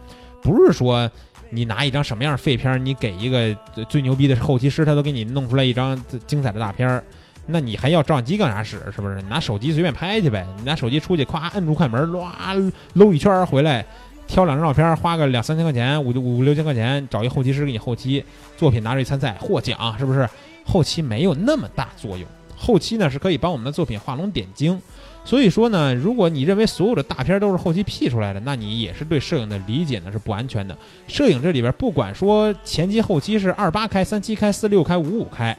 [0.44, 1.10] 不是说
[1.50, 3.56] 你拿一张什么样的废片儿，你给一个
[3.88, 7.04] 最牛逼的后期师，他都给你弄出来一张精彩的大片儿，
[7.46, 8.80] 那你还要照相机干啥使？
[8.96, 9.22] 是不是？
[9.24, 12.54] 拿手机随便拍去呗，你拿手机出去，咵摁住快门，哇
[12.94, 13.86] 搂一圈回来，
[14.28, 18.24] 挑两张照片，花个两三千块钱，五五六千块钱，找一后期师给你后期，
[18.58, 20.28] 作品拿着一参赛获奖，是不是？
[20.66, 24.82] 后期没有那么大作用，后期呢是可以帮我们的作品画龙点睛。
[25.28, 30.76] 所以说呢，如果你认为所有的大片都是后期 P 出来的，那你也是对摄影的理解呢是不安全的。
[31.06, 35.54] 摄影这里边不管说前期后期是二八开、三七开、四六开、五五开，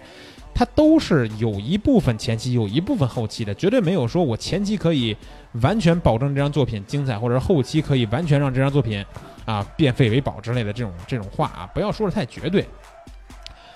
[0.54, 5.14] 它都是有一部分前期，有一部分后期的，绝对没有说我前期可以
[5.61, 9.04] 完全保证这张作品精彩，或者后期可以完全让这张作品
[9.44, 12.66] 啊变废为宝之类的这种这种话啊，不要说的太绝对。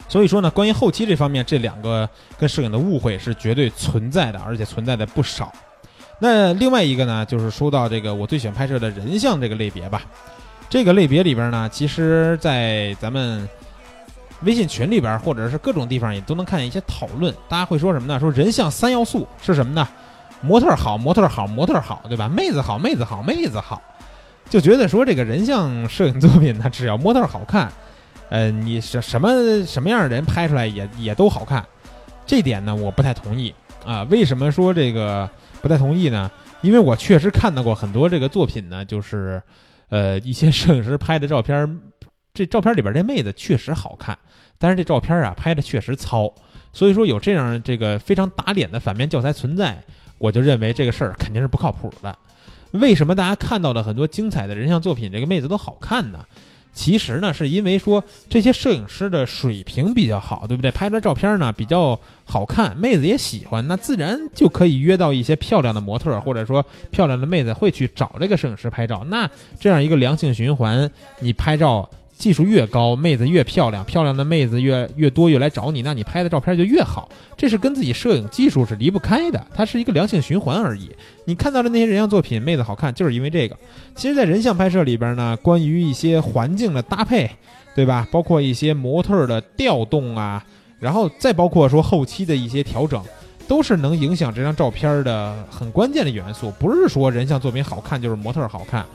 [0.08, 5.52] 所以说呢，关于后期这方面，这两个跟摄影的误会是绝对存在的，而且存在的不少。
[6.22, 10.02] 那另外一个呢，就是说到这个我最喜欢拍摄的人像这个类别吧。
[10.70, 13.48] 这个类别里边呢，其实，在咱们
[14.42, 17.34] 微信群里边，或者是各种地方也都能看见一些讨论。
[17.48, 18.20] 大家会说什么呢？
[18.20, 19.88] 说人像三要素是什么呢？
[20.40, 22.28] 模特好，模特好，模特好，对吧？
[22.28, 23.82] 妹子好，妹子好，妹子好，
[24.48, 27.68] 就觉得说这个人像摄影作品呢，只要模特好看，
[28.28, 31.66] 呃，你什什么什么样的人拍出来也也都好看。
[32.24, 33.52] 这点呢，我不太同意
[33.84, 34.02] 啊。
[34.04, 35.28] 为什么说这个
[35.60, 36.30] 不太同意呢？
[36.60, 39.42] 因为我确实看到过很多这个作品呢，就是
[39.88, 41.80] 呃一些摄影师拍的照片，
[42.32, 44.16] 这照片里边这妹子确实好看，
[44.58, 46.32] 但是这照片啊拍的确实糙，
[46.72, 49.82] 所以说有这样这个非常打脸的反面教材存在，
[50.18, 52.16] 我就认为这个事儿肯定是不靠谱的。
[52.70, 56.24] 为什么大家看到的很多精彩的人像作品，这个妹子都好看呢？
[56.74, 60.70] 其实呢，是因为说这些摄影师的水平比较好，对不对？
[60.70, 69.04] 拍出来照片呢比较好看，妹子也喜欢，那自然就可以约到一些漂亮的模特，或者说漂亮的妹子会去找这个摄影师拍照。
[69.08, 69.30] 那
[69.60, 77.08] 这样一个良性循环，你拍照技术越高，妹子越漂亮，漂亮的妹子越越多，越来找你，那你拍的照片就越好。
[77.36, 80.90] 这是跟自己摄影技术是离不开的，它是一个良性循环而已。
[81.24, 83.56] 你看到的那些人像作品，妹子好看，就是因为这个。
[83.96, 87.28] 其实，在人像拍摄里边呢，关于一些环境的搭配，
[87.74, 88.06] 对吧？
[88.12, 90.44] 包括一些模特的调动啊，
[90.78, 93.02] 然后再包括说后期的一些调整，
[93.48, 96.52] 都是能影响这张照片的很关键的元素。
[96.60, 98.86] 不是说人像作品好看就是模特好看，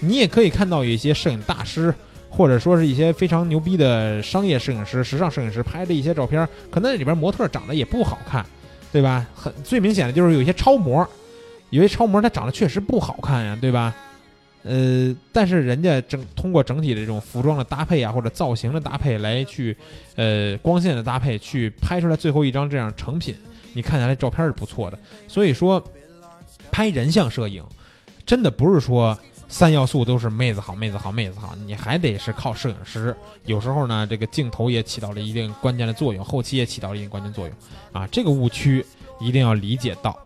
[0.00, 1.94] 你也可以看到有一些摄影大师。
[2.34, 8.42] 或者说是一些非常牛逼的商业摄影师、时尚摄影师拍的一些照片，可能里边模特长得也不好看，
[8.90, 9.26] 对吧？
[9.34, 11.06] 很最明显的就是有一些超模，
[11.68, 13.94] 有些超模她长得确实不好看呀，对吧？
[14.62, 19.76] 呃，但是人家整通过整体的这种服装的搭配啊，或者造型的搭配来去，
[20.16, 23.34] 呃，光线的搭配去拍出来最后一张这样成品，
[23.74, 24.98] 你看起来照片是不错的。
[25.28, 25.84] 所以说，
[26.70, 27.62] 拍人像摄影
[28.24, 29.18] 真的不是说。
[29.52, 33.14] 三要素都是妹子好，妹子好，妹子好，你还得是靠摄影师。
[33.44, 37.54] 有时候呢，这个镜头也起到了一定关键的作用，后期也起到了一定关键作用
[37.92, 38.08] 啊。
[38.10, 38.82] 这个误区
[39.20, 40.18] 一定要理解到。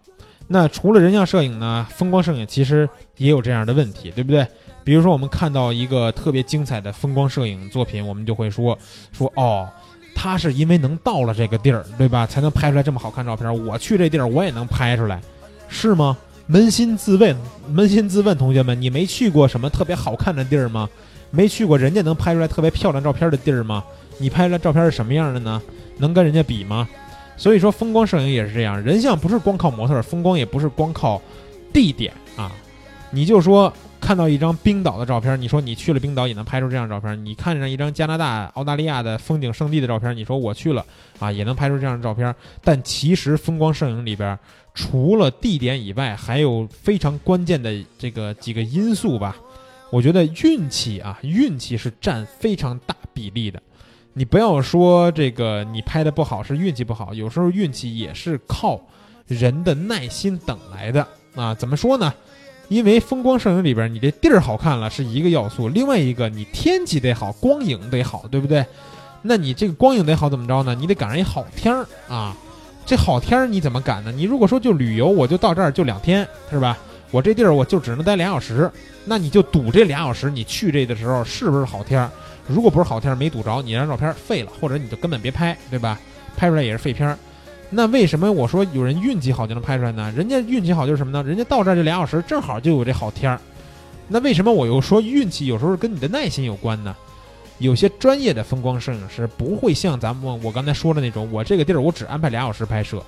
[0.47, 4.47] 那除了人像摄影呢，风光摄影其实也有这样的问题，对不对？
[4.85, 8.79] 比如说我们看到一个特别精彩的风光摄影作品，我们就会说
[9.11, 9.69] 说哦，
[10.15, 13.67] 他是因为能到了这个地儿，对吧，才能拍出来这么好看照片。
[13.67, 15.21] 我去这地儿，我也能拍出来，
[15.67, 16.17] 是吗？
[16.49, 17.35] 扪心自问，
[17.75, 20.89] 扪心自问，同学们，你没去过什么特别好看的地儿吗？
[21.33, 23.83] 没去过人家能拍出来特别漂亮照片的地儿吗？
[24.19, 25.61] 你拍出来照片是什么样的呢？
[25.99, 26.89] 能跟人家比吗？
[27.37, 31.21] 所以说，风光摄影也是这样，人像不是光靠模特，风光也不是光靠
[31.73, 32.53] 地点啊。
[33.11, 33.73] 你就说
[34.07, 40.87] 看到一张冰岛的照片，你说你去了冰岛也能拍出这样照片；你看上一张加拿大、澳大利亚的风景胜地的照片，你说我去了
[41.19, 42.33] 啊也能拍出这样的照片。
[42.63, 44.39] 但其实风光摄影里边。
[44.77, 49.35] 除了地点以外，还有非常关键的这个几个因素吧。
[49.91, 53.61] 我觉得运气啊，运气是占非常大比例的。
[54.13, 58.79] 你不要说这个你拍的不好是运气不好，有时候运气也是靠
[59.27, 61.55] 人的耐心等来的啊。
[61.55, 62.13] 怎么说呢？
[62.69, 68.65] 因为风光摄影里边，你这地儿好看了是一个要素，另外一个你天气得好，光影得好，对不对？
[69.23, 70.75] 那你这个光影得好怎么着呢？
[70.75, 72.37] 你得赶上一好天儿啊。
[72.85, 74.13] 这好天儿你怎么赶呢？
[74.13, 76.79] 你如果说就旅游，我就到这儿就两天，是吧？
[77.11, 78.71] 我这地儿我就只能待俩小时，
[79.05, 82.11] 那你就赌这俩小时，你去这的时候是不是好天儿？
[82.47, 85.99] 如果不是好天儿，没赌着，你这张照片废了，或者你就根本别拍，对吧？
[86.37, 87.19] 拍出来也是废片儿。
[87.69, 90.13] 那为什么我说有人运气好就能拍出来呢？
[90.17, 91.23] 人家运气好就是什么呢？
[91.23, 93.41] 人家到这儿这俩小时正好就有这好天儿。
[94.09, 96.95] 那为什么我又说运气有时候跟你的耐心有关呢？
[97.59, 103.03] 有些专业的风光摄影师不会像咱们我刚才说的那种，我这个地儿我只安排俩小时拍摄，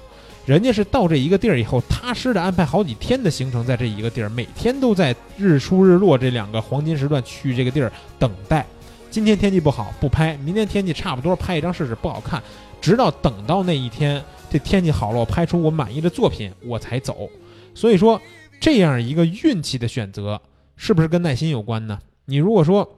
[0.46, 8.66] 人家是到这一个地儿以后，踏实的安排好几天的行程，在这一个地儿，每天都在日出日落这两个黄金时段去这个地儿等待。
[9.10, 12.42] 今天天气不好不拍，明天天气差不多拍一张试试不好看，
[12.80, 17.28] 直到等到那一天这天气好了，我拍出我满意的作品我才走。
[17.74, 18.20] 所以说，
[18.60, 20.40] 这样一个运气的选择
[20.76, 21.98] 是不是跟耐心有关呢？
[22.24, 22.88] 你如果说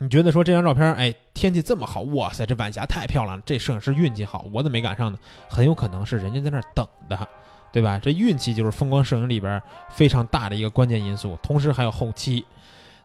[0.00, 5.18] 你觉得说这张照片，哎，天气这么好，哇塞，这晚霞太漂亮了，这摄影师运气好，我怎么没赶上呢？
[5.48, 7.28] 很有可能是人家在那儿等的，
[7.72, 7.98] 对吧？
[7.98, 9.60] 这运气就是风光摄影里边
[9.90, 12.44] 非常大的一个关键因素，同时还有后期。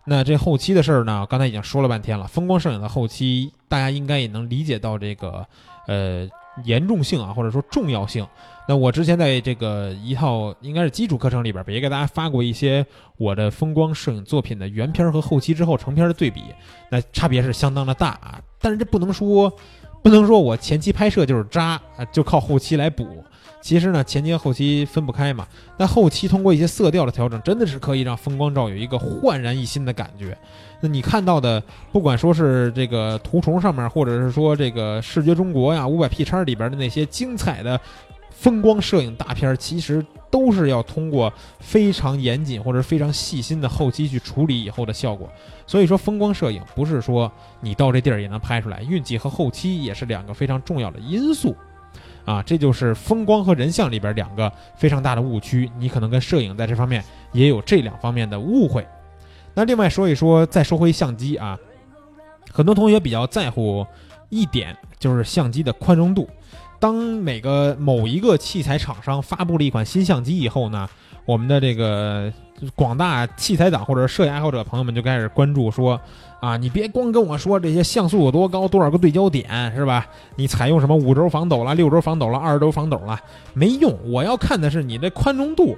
[0.05, 2.27] 那这后期的事儿呢，刚才已经说了半天了。
[2.27, 5.47] 风光摄影的后期，大家应该也能理解到这个
[5.87, 6.27] 呃
[6.63, 8.25] 严重性啊，或者说重要性。
[8.67, 12.85] 那我之前在这个一套应该是基础课程里边，也给大家发过一些
[13.17, 16.43] 我的风光摄影作品的原片和后期之后成片的对比，
[16.89, 18.39] 那差别是相当的大啊。
[18.61, 19.51] 但是这不能说，
[20.01, 23.23] 不能说我前期拍摄就是渣啊，就靠后期来补。
[23.61, 25.47] 其实呢，前期和后期分不开嘛。
[25.77, 30.37] 那后期通过一些色调的调整，真的是可以让风光照有一个焕然一新的感觉。
[30.83, 37.79] 那你看到的，不管说是这个图虫上面，或者是说这个视觉中国呀、五百 P 叉里边的那些精彩的
[38.29, 45.29] 风光摄影大片，其实都是要通过非常严谨或者非常细心的后期去处理以后的效果。
[45.65, 51.55] 所以说，风光摄影不是说你到这地儿也能拍出来，运气和后期也是两个非常重要的因素。
[52.25, 58.85] 啊，这就是风光和人像里边两个非常大的误区，你可能跟摄影在这方面也有这两方面的误会。
[59.53, 61.57] 那另外说一说，再说回相机啊，
[62.51, 63.85] 很多同学比较在乎
[64.29, 66.27] 一点，就是相机的宽容度。
[66.79, 70.89] 当每个某一个器材厂商发布了一款新相机以后呢，
[71.25, 72.31] 我们的这个
[72.75, 75.99] 广大器材党或者摄影爱好者朋友们就开始关注说。
[76.43, 80.05] 啊，你别光跟我说这些像素有多高，多少个对焦点是吧？
[80.35, 83.17] 你采用什么五轴防抖了、六轴防抖了、二十轴防抖了，
[83.53, 83.97] 没用。
[84.11, 85.77] 我要看的是你的宽容度，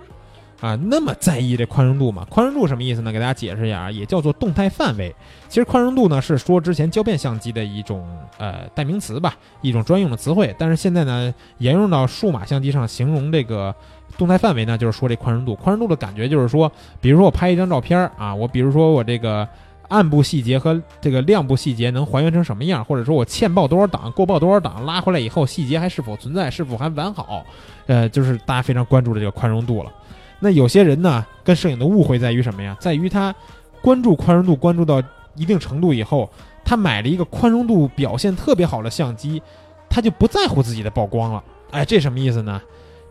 [0.62, 2.26] 啊，那么在意这宽容度吗？
[2.30, 3.12] 宽容度什么意思呢？
[3.12, 5.14] 给大家解释一下啊，也叫做动态范围。
[5.50, 10.56] 其实宽容度呢是说之前胶片相机的一种呃代名词吧，一种专用的词汇。
[10.58, 13.74] 但是现在呢，沿用到数码相机上形容这个
[14.18, 15.56] 动态范围呢，就是说这宽容度。
[15.56, 19.48] 宽容度的感觉就是说，比如说我拍一张照片啊，我比如说我这个。
[19.88, 22.84] 暗部细节和这个亮部细节能还原成什么样？
[22.84, 27.46] 或者说我欠曝多少档，过曝多少档，拉回来以后细节还是否存在，是否还完好？
[27.86, 29.92] 呃，就是大家非常关注的这个宽容度了。
[30.40, 32.76] 那有些人呢，跟摄影的误会在于什么呀？
[32.80, 33.34] 在于他
[33.82, 35.02] 关注宽容度关注到
[35.36, 36.30] 一定程度以后，
[36.64, 39.42] 他买了一个宽容度表现特别好的相机，
[39.90, 41.44] 他就不在乎自己的曝光了。
[41.72, 42.62] 哎，这什么意思呢？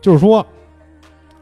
[0.01, 0.45] 就是说。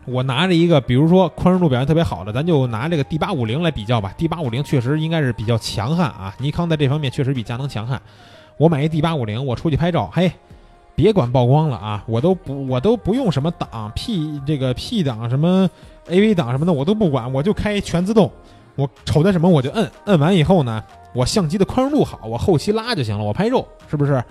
[0.06, 4.13] 我拿着一个，比如说宽容度表现特别好的，咱就拿这个 D 八五零来比较吧。
[4.17, 8.02] D 八五零确实应该是比较强悍啊，尼康在这方面确实比佳能强悍。
[8.58, 10.30] 我买一 D 八五零，我出去拍照，嘿，
[10.96, 15.70] 别管曝光了啊，我都不我都不用什么档 P 这个 P 档什么
[16.08, 18.32] AV 档什么的我都不管，我就开全自动，
[18.76, 24.24] 我瞅见什么我就摁，摁完以后呢，我相机的宽容度好，我后期拉就行了，我拍肉是不是？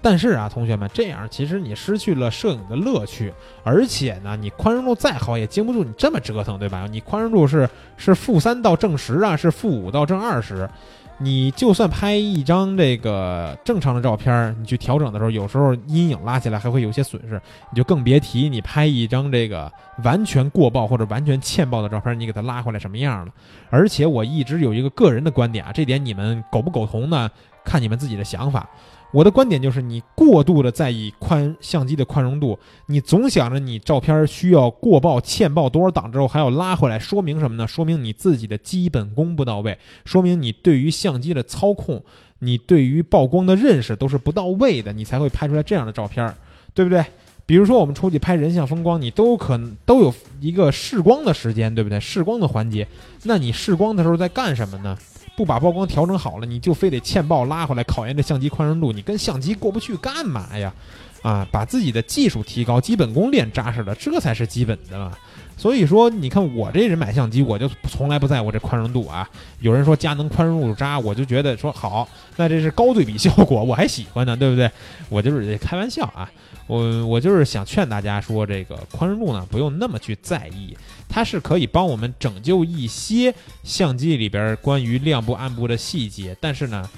[0.00, 6.86] 但是啊，同学们，这样其实你失去了摄影的乐趣，而且呢，你宽容度再好也经不住你这么折腾，对吧？
[6.88, 10.70] 你宽容度是是负三到正十啊，是负五到正二十，
[11.20, 19.70] 你就算拍一张这个正常的照片，你去调整的时候，有时候阴影拉起来还会有些损失，你就更别提你拍一张这个
[20.04, 23.32] 完全过曝或者完全欠曝的照片，你给它拉回来什么样了？
[23.68, 27.28] 而且我一直有一个个人的观点啊，这点你们苟不苟同呢？
[27.64, 28.66] 看你们自己的想法。
[29.10, 37.66] 我的观点就是，你过度的在意宽相机的宽容度，你总想着你照片需要过曝、欠曝多少档之后还要拉回来，说明什么呢？
[37.66, 42.02] 说明你自己的基本功不到位，说明你对于相机的操控，
[42.40, 46.34] 你对于曝光的认识都是不到位的，你才会拍出来这样的照片，
[46.74, 47.02] 对不对？
[47.46, 51.98] 比如说我们出去拍人像风光，你都可能都有一个试光的时间，对不对？
[51.98, 52.86] 试光的环节，
[53.22, 54.98] 那你试光的时候在干什么呢？
[55.38, 60.74] 不把曝光调整好了，你就非得欠曝拉回来考验这相机宽容度，你跟相机过不去干嘛呀？
[61.22, 65.12] 啊，把自己的技术提高，基本功练扎实了，这才是基本的。
[65.56, 69.28] 所以说，你看我这人买相机，我就从来不在乎这宽容度啊。
[69.60, 74.68] 有人说佳能宽容度渣，我就觉得说好，那这是高对比效果，我还喜欢呢，对不对？
[75.08, 76.28] 我就是开玩笑啊，
[76.66, 80.76] 我我就是想劝大家说，这个宽容度呢，不用那么去在意，
[81.08, 86.88] 它是可以帮我们拯救一些相机里边关于亮部暗部的细节，但是呢。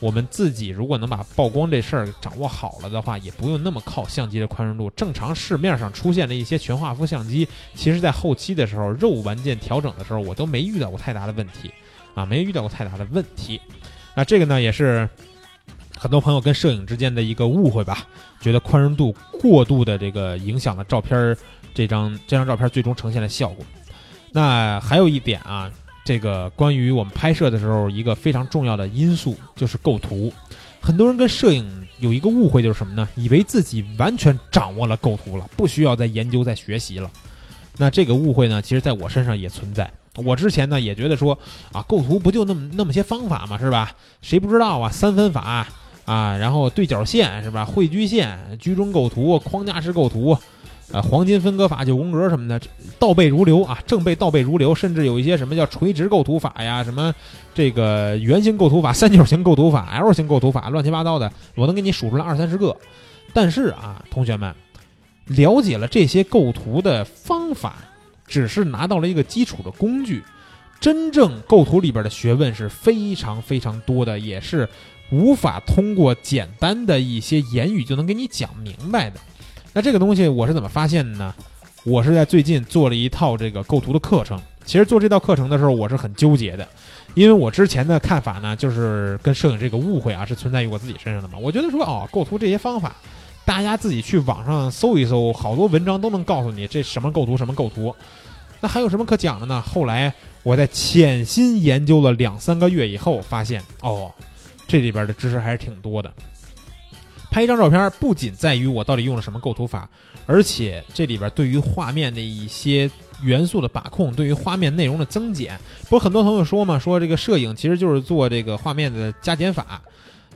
[0.00, 4.88] 我们自己如果能把曝光这事儿掌握好了的话，也不用那么靠相机的宽容度。
[4.96, 11.70] 正常市面上出现的一些全画幅相机，其实在后期的时候肉完件调整的时候，我都没遇到过太大的问题，
[12.14, 13.60] 啊，没遇到过太大的问题。
[14.14, 15.06] 那这个呢，也是
[15.94, 18.08] 很多朋友跟摄影之间的一个误会吧，
[18.40, 21.36] 觉得宽容度过度的这个影响了照片儿
[21.74, 23.64] 这张这张照片最终呈现的效果。
[24.32, 25.70] 那还有一点啊。
[26.02, 30.32] 这个关于我们拍摄的时候，一个非常重要的因素就是构图。
[30.80, 33.06] 很多人跟摄影有一个误会，就是什么呢？
[33.14, 37.08] 以为自己完全掌握了构图了，不需要再研究、再学习了。
[37.76, 39.88] 那这个误会呢，其实在我身上也存在。
[40.16, 41.38] 我之前呢也觉得说
[41.70, 43.92] 啊，构图不就那么那么些方法嘛，是吧？
[44.22, 44.90] 谁不知道啊？
[44.90, 45.68] 三分法
[46.06, 47.64] 啊，然后对角线是吧？
[47.64, 50.36] 汇聚线、居中构图、框架式构图。
[50.92, 52.60] 呃，黄金分割法、九宫格什么的，
[52.98, 57.14] 倒背如流啊，正背倒背如流，甚至有一些什么叫垂直构图法呀，什么
[57.54, 62.76] 这个圆形构图法、三角形构图法、L 型构图法，乱七八糟的，我能给你数出来二三十个。
[63.32, 64.52] 但是啊，同学们，
[65.26, 67.76] 了解了这些构图的方法，
[68.26, 70.24] 只是拿到了一个基础的工具，
[70.80, 74.68] 真正构图里边的学问是非常非常多的，也是
[75.12, 79.20] 无法通过简单的一些言语就能给你讲明白的。
[79.72, 81.34] 那这个东西我是怎么发现的呢？
[81.84, 84.40] 我是在最近做了一套这个构图的课程。
[84.64, 86.68] 其实做这套课程的时候，我是很纠结的，
[87.14, 91.38] 因为我之前的看法呢，就是跟摄影这个误会啊，是存在于我自己身上的嘛。
[91.38, 92.94] 我觉得说哦，构图这些方法，
[93.44, 97.94] 大家自己去网上搜一搜，好多文章都能告诉你这什么构图什么构图。
[98.60, 99.62] 那还有什么可讲的呢？
[99.62, 100.12] 后来
[100.42, 104.12] 我在潜心研究了两三个月以后，发现哦，
[104.68, 106.12] 这里边的知识还是挺多的。
[107.30, 109.88] 拍一张照片不仅在于我到底用了什么构图法，
[110.26, 112.90] 而且这里边对于画面的一些
[113.22, 115.58] 元素的把控，对于画面内容的增减，
[115.88, 119.80] 不是很多朋友说嘛，说这个摄影其实就是做这个画面的加减法，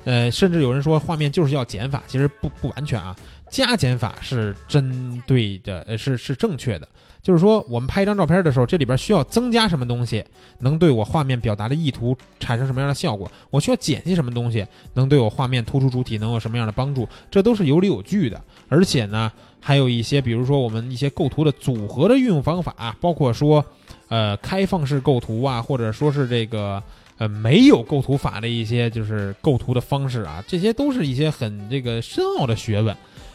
[0.05, 3.17] 呃，甚至有人说画面就是要减法，其实不不完全啊，
[3.51, 6.89] 加减法是针对的，呃，是是正确的。
[7.25, 10.23] 就是说，我们拍一张照片的时候，这里边需要增加什么东西，
[10.59, 13.29] 能对我画面表达的意图产生什么样的效果？
[13.49, 17.09] 我需要减去什么东西，能对我画面突出主体能有什么样的帮助？
[17.31, 18.39] 这都是有理有据的。
[18.69, 23.65] 而且呢，还有一些，比如说我们一些构图的组合的运用方法，包括说，
[24.09, 26.83] 呃，开放式构图啊，或者说是这个
[27.17, 32.95] 呃没有构图法的一些就是构图的方式啊，这些都是一些很这个深奥的学问。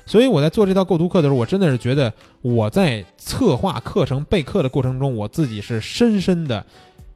[0.10, 6.66] 所以我在做这套构图课的时候，我真的是觉得我在策划课程备课的过程中，我自己是深深的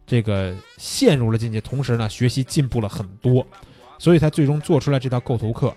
[0.05, 3.43] 这个陷入了进去，同时呢，学习进步了很多，
[3.97, 5.73] 所以才最终做出来这套构图课。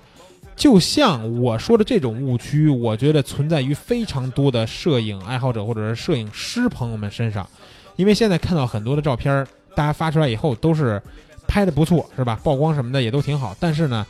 [0.54, 7.48] 就像我说的这种误区，我觉得存在于非常多的摄影爱好者或者是摄影师朋友们身上，
[7.96, 11.02] 因为现在看到很多的照片，大家发出来以后都是
[11.48, 12.38] 拍的不错，是吧？
[12.44, 14.06] 曝光什么的也都挺好，但是呢。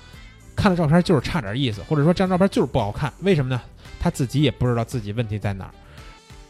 [0.57, 3.61] 看了照片就是差点意思，或者说这张照片就是不好看，为什么呢？
[4.01, 5.71] 他自己也不知道自己问题在哪儿。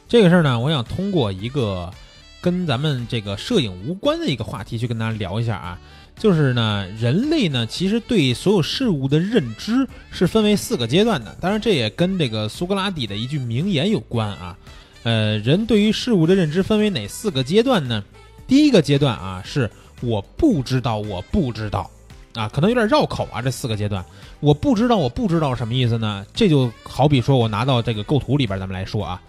[0.09, 1.93] 这个事儿呢，我想通过一个
[2.41, 5.79] 跟咱们这个摄影无关的一个话题去跟大家聊一下啊，
[6.17, 14.57] 就是呢，人类呢其实对所有事物的认知是分为四个阶段的，当然这也跟这个苏格拉底的一句名言有关啊。
[15.03, 18.05] 呃，人对于事物的认知分为哪四个阶段呢？
[18.47, 21.91] 第一个阶段啊，是我不知道，我不知道。
[22.37, 24.05] 啊，可能有点绕口啊，这四个阶段，
[24.41, 26.25] 我不知道，我不知道什么意思呢？
[26.35, 29.21] 这就好比说我拿到这个构图里边，咱们来说啊，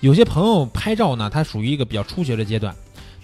[0.00, 2.74] 有些朋友拍照呢，他属于一个比较初学的阶段，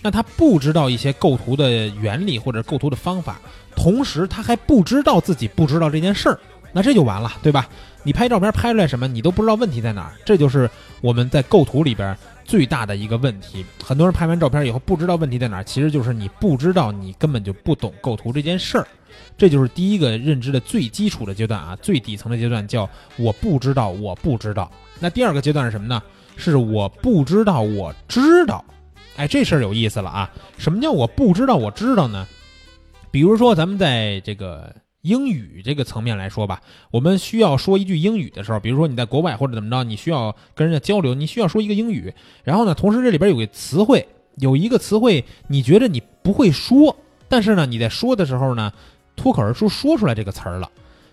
[0.02, 3.40] 那他不知道一些构图的原理或者构图的方法，
[3.74, 6.38] 同时他还不知道自己不知道这件事儿，
[6.72, 7.68] 那这就完了，对吧？
[8.04, 10.70] 你拍照片拍出来什么，你都不知道问题在哪儿，这就是
[11.00, 13.64] 我们在构图里边最大的一个问题。
[13.84, 18.86] 很多人拍完照片以后不知道问题在哪儿，其实就是你不知道，你根本就不懂构图这件事儿。
[19.36, 24.70] 这就是第一个认知的最基础的阶段啊，最底层的阶段叫我不知道，我不知道。
[25.00, 26.02] 那第二个阶段是什么呢？
[26.36, 28.64] 是我不知道，我知道。
[29.16, 30.30] 哎，这事儿有意思了啊！
[30.58, 32.28] 什么叫我不知道，我知道呢？
[33.10, 44.06] 比如说咱们在这个英语这个层面来说吧，我们需要说一句英语的时候，比如说你在国外或者怎么着，你需要跟人家交流，你需要说一个英语，然后呢，同时这里边有个词汇，
[44.36, 46.94] 有一个词汇，你觉得你不会说，
[47.28, 48.72] 但是呢，你在说的时候呢，
[49.18, 50.70] 脱口而出说出来这个词儿了。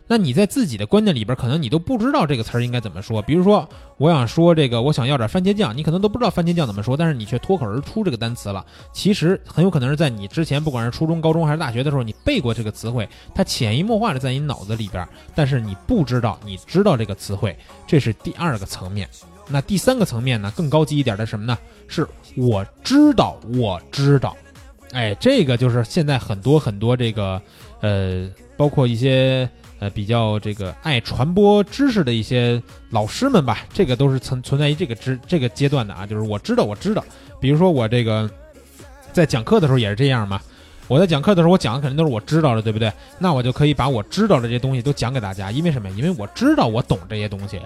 [0.07, 3.23] 那你在自己的观念里边，可能你都不知道这个词儿应该怎么说。
[3.23, 8.63] 比如说，我想说这个，我想要点番茄酱，你可能都不知道番茄酱怎么说，但是你却脱口而出这个单词了。
[8.93, 19.09] 其实很有可能是在你之前，不管是初中、高中还是大学的时候，你背过这个词汇，它潜移默化的在你脑子里边，但是你不知道，你知道这个词汇，这是第二个层面。
[19.47, 21.57] 那第三个层面呢，更高级一点的什么呢？
[21.87, 24.37] 是我知道，我知道。
[24.91, 27.41] 哎，这个就是现在很多很多这个，
[27.81, 29.49] 呃，包括一些。
[29.77, 36.07] 呃，比较这个爱传播知识的一些老师们吧，这个都是存存在于这个知这个阶段的啊。
[36.07, 37.03] 就是我知道，我知道，
[37.41, 38.27] 比如说我这个
[39.11, 40.39] 在讲课的时候也是这样嘛。
[40.87, 42.89] 我在讲课的时候，我讲的肯定都是我知道的，对不对？
[43.19, 45.95] 那我就可以把我知道的这些东西都讲给大家，因为什么呀？
[45.97, 47.63] 因为我知道我懂这些东西呀，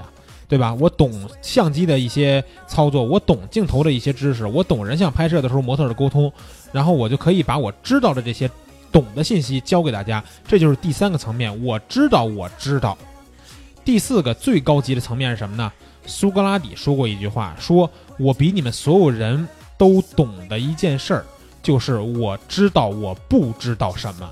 [0.48, 0.74] 对吧？
[0.74, 6.34] 我懂相机的一些操作，我懂镜头的一些知识，我懂人像拍摄的时候模特的沟通，
[6.72, 8.50] 然后我就可以把我知道的这些。
[8.92, 11.64] 懂的信息教给大家，这就是第三个层面。
[11.64, 12.98] 我知道，我知道。
[13.86, 15.72] 第四个最高级的层面是什么呢？
[16.06, 21.26] 苏格拉底说过一句话，说我比你们所有人都懂的一件事儿，
[21.64, 24.30] 就是我知道我不知道什么。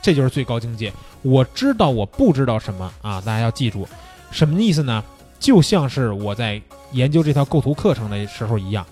[0.00, 0.92] 这就是最高境界。
[1.22, 3.20] 我知道我不知道什么啊！
[3.20, 3.88] 大家要记住，
[4.30, 5.02] 什么意思呢？
[5.40, 6.60] 就像是我在
[6.92, 8.86] 研究这套构图课程的时候一样，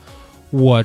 [0.50, 0.84] 我。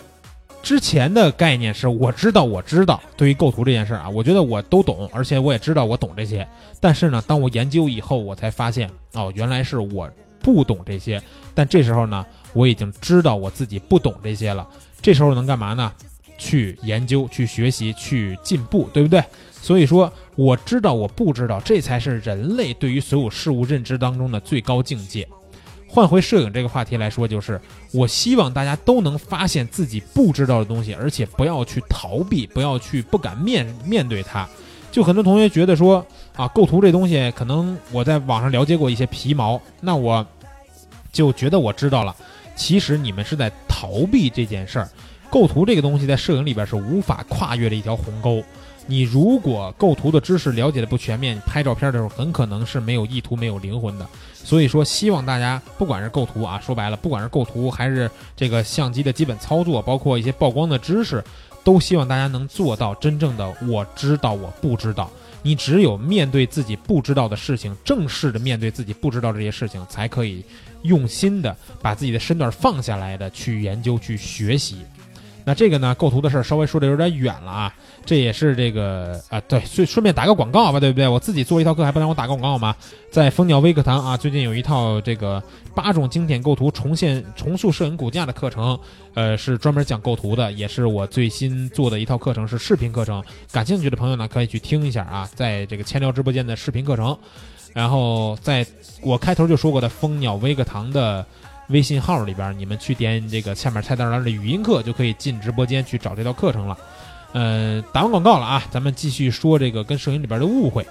[0.64, 6.46] 之前的概念是我知道我知道，对于构图这件事啊，我觉得我都懂，而且我也知道我懂这些。
[6.82, 10.10] 但是呢，当我研究以后，我才发现哦，原来是我
[10.42, 11.22] 不懂这些。
[11.54, 14.68] 但这时候呢，我已经知道我自己不懂这些了。
[15.02, 15.92] 这时候能干嘛呢？
[16.38, 19.24] 去研究、去学习、去进步，对不对？
[19.60, 25.28] 所以说，我知道我不知道，这才是人类对于所有事物认知当中的最高境界。
[25.88, 27.60] 换回摄影这个话题来说，就是
[27.92, 34.48] 我希望大家都能发现自己不知道的东西，而且不要去逃避，不要去不敢面面对它。
[34.92, 40.26] 就很多同学觉得说啊，构图这东西可能我在网上了解过一些皮毛，那我
[41.12, 42.16] 就觉得我知道了。
[42.56, 44.90] 其实你们是在逃避这件事儿。
[45.30, 48.42] 构图这个东西在摄影里边是无法跨越的一条鸿沟。
[48.88, 54.08] 你如果构图的知识了解的不全面，拍照片的时候很可能是没有意图、没有灵魂的。
[54.34, 61.22] 所以说，希望大家不管是构图啊，说白了，不管是构图还是这个相机的基本操作，包括一些曝光的知识，
[61.66, 65.12] 都希望大家能做到真正的我知道我不知道。
[65.44, 70.44] 你只有面对自己不知道的事情，正式的面对自己不知道这些事情，才可以
[70.84, 74.78] 用心的把自己的身段放下来的去研究、去学习。
[75.48, 77.74] 那这个呢，构图的事儿稍微说的有点远了啊，
[78.06, 81.08] 这也是这个啊，对，顺顺便打个广告吧，对不对？
[81.08, 82.76] 我自己做一套课，还不让我打个广告吗？
[83.10, 85.42] 在蜂鸟微课堂啊，最近有一套这个
[85.74, 88.78] 八种经典构图重现重塑摄影骨架的课程，
[89.14, 93.24] 呃，是专门讲构图的，也是我最新做的一套课程，是视频课程。
[93.50, 97.18] 感兴趣的朋友呢，可以去听一下啊，在这个千聊直播间的视频课程。
[97.74, 98.68] 然后在
[99.02, 101.26] 我开头就说过的蜂鸟微课堂的。
[101.70, 106.78] 微信号里边，你们去点这个下面菜单栏的语音课，就可以进直播间去找这套课程了。
[107.34, 110.86] 呃，打完广告了啊，咱们继续说这个跟摄影里边的误会。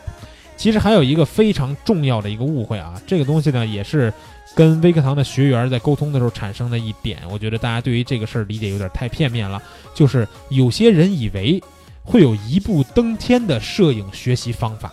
[0.58, 4.12] 其实还有一个非常重要的一个误会啊，这个东西呢也是
[4.54, 9.62] 跟微课堂的学员在沟通的时候产生的一点，我觉得大家对于这个事儿理解有点太片面了。
[9.94, 11.62] 就是有些人以为
[12.04, 14.92] 会有一步登天的摄影学习方法，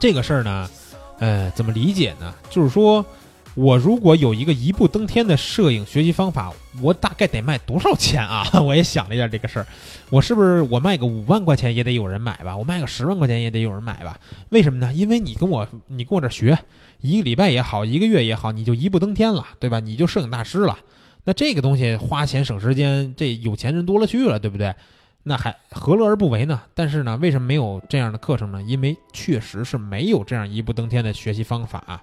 [0.00, 0.70] 这个事儿呢，
[1.18, 2.34] 呃，怎么理解呢？
[2.48, 3.04] 就是说。
[3.54, 8.46] 我如果有一个一步登天的摄影学习方法，我大概得卖多少钱啊？
[8.62, 9.66] 我也想了一下这个事儿，
[10.08, 12.56] 我是不是我卖个五万块钱也得有人买吧？
[12.56, 14.18] 我卖个十万块钱也得有人买吧？
[14.48, 14.92] 为什么呢？
[14.94, 16.58] 因为你跟我你跟我这学
[17.02, 19.80] 一个礼拜也好，一个月也好，你就一步登天了，对吧？
[19.80, 20.78] 你就摄影大师了。
[21.24, 24.74] 那这个东西花钱省时间，这有钱人多了去了，对不对？
[25.24, 26.62] 那还何乐而不为呢？
[26.74, 28.62] 但是呢，为什么没有这样的课程呢？
[28.62, 32.02] 因为确实是没有这样一步登天的学习方法。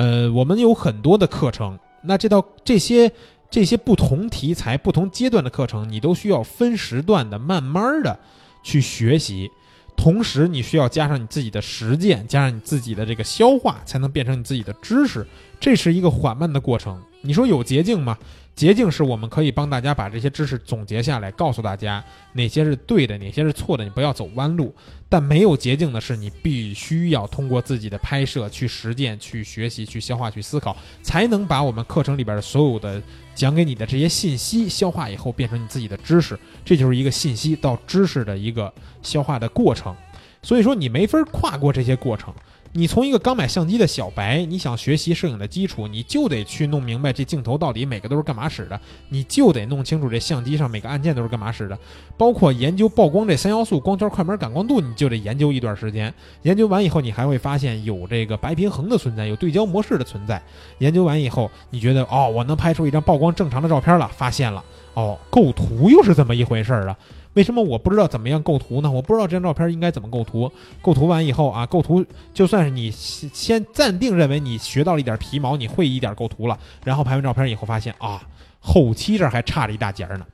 [0.00, 3.12] 呃，我们有很多的课程，那这道这些
[3.50, 8.18] 这些不同题材、不同阶段的课程，你都需要分时段的、慢慢的
[8.62, 9.50] 去学习，
[9.94, 15.26] 同时你需要加上你自己的实践，加上你自己的这个消化，才能变成你自己的知识。
[15.60, 16.98] 这是一个缓慢的过程。
[17.20, 18.16] 你说有捷径吗？
[18.56, 24.74] 捷径是我们可以帮大家把这些知识总结下来，告诉大家哪些是对的，哪些是错的，你不要走弯路。
[25.08, 33.02] 但没有捷径的是，你必须要通过自己的拍摄去实践、去学习、去消化、去思考，才能把我们课程里边的所有的
[33.34, 36.38] 讲给你的这些信息消化以后，变成你自己的知识。
[36.62, 38.70] 这就是一个信息到知识的一个
[39.02, 39.96] 消化的过程。
[40.42, 42.32] 所以说你没法跨过这些过程。
[42.72, 51.76] 你从一个刚买相机的小白，你想学习摄影的基础，你就得去弄明白这镜头到底每个都是干嘛使的，你就得弄清楚这相机上每个按键都是干嘛使的，
[52.16, 56.14] 包括研究曝光这三要素，光圈、快门、感光度，你就得研究一段时间。
[56.42, 60.40] 研究完以后，你还会发现有这个白平衡的存在，有对焦模式的存在。
[60.78, 64.62] 研究完以后，你觉得哦，我能拍出一张曝光正常的照片了，发现了
[64.94, 66.96] 哦，构图又是这么一回事儿了。
[67.34, 68.90] 为什么我不知道怎么样构图呢？
[68.90, 70.50] 我不知道这张照片应该怎么构图。
[70.82, 72.04] 构图完以后啊，构图
[72.34, 78.20] 就算是你先暂定认为你学到了一点皮毛，你会一点构图了，然后拍完照片以后发现啊，
[78.58, 80.26] 后期这儿还差了一大截呢。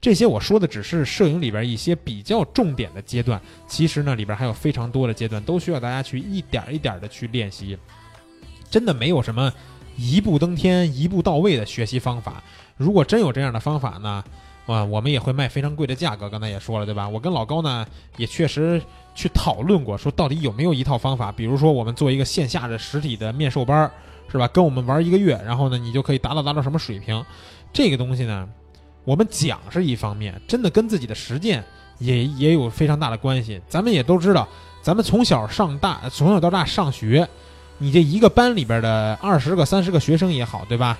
[0.00, 3.38] 这些我说的只是摄影里边一些比较重点的阶段，
[3.68, 7.76] 其实呢里边还有非常多的阶段都需要大家去一点一点的去练习。
[8.70, 9.52] 真的没有什么
[9.98, 12.42] 一步登天、一步到位的学习方法。
[12.78, 14.24] 如果真有这样的方法呢？
[14.66, 16.28] 啊，我们也会卖非常贵的价格。
[16.28, 17.08] 刚才也说了，对吧？
[17.08, 17.84] 我跟老高呢
[18.16, 18.80] 也确实
[19.14, 23.90] 去讨论过，说到底有没有一套方法，比如说我们做一个线下的实体的面授班，
[24.30, 24.46] 是吧？
[24.48, 27.24] 跟我们玩一个月，然后呢，你就可以达到达到什么水平？
[27.72, 28.48] 这个东西呢，
[29.04, 31.64] 我们讲是一方面，真的跟自己的实践
[31.98, 33.60] 也也有非常大的关系。
[33.68, 34.46] 咱们也都知道，
[34.82, 37.28] 咱们从小上大，从小到大上学，
[37.78, 40.96] 你这一个班里边的二十个、三十个学生也好，对吧？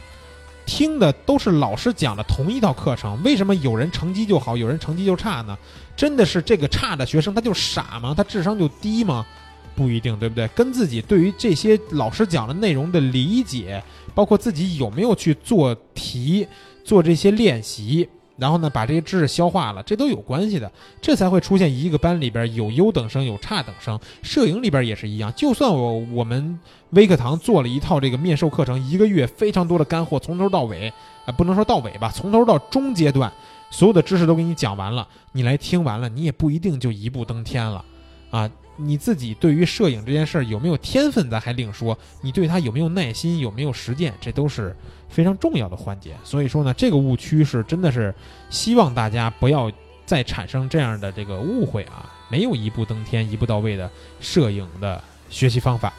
[0.66, 5.56] 听的都是老师讲的同一套课程，为什么有人成绩就好，有人成绩就差呢？
[5.96, 8.14] 真的是这个差的学生他就傻吗？
[8.16, 9.26] 他智商就低吗？
[9.74, 10.46] 不一定，对不对？
[10.48, 13.82] 跟自己对于这些老师讲的内容的理解，
[14.14, 16.46] 包括自己有没有去做题、
[16.84, 18.08] 做这些练习，
[18.40, 20.72] 然后呢把这些知识消化了，这都有关系的。
[21.00, 24.00] 这才会出现一个班里边有优等生，有差等生。
[24.22, 26.58] 摄影里边也是一样，就算我我们
[26.90, 30.92] 微课堂做了一套这个面授课程，一个月非常多的干货，从头到尾
[31.26, 33.30] 啊、不能说到尾吧，从头到中阶段，
[33.70, 37.84] 所有的知识都给你讲完了，你来听完了，你也不一定就一步登天了
[38.30, 38.50] 啊。
[38.80, 44.74] 你自己对于摄影这件事儿有没有天分，咱还另说；你对它有没有耐心，有没有实践，这都是
[45.08, 46.14] 非常重要的环节。
[46.24, 48.14] 所以说呢，这个误区是真的是
[48.48, 49.70] 希望大家不要
[50.06, 52.10] 再产生这样的这个误会啊！
[52.28, 55.92] 没有一步登天、一步到位的摄影的学习方法。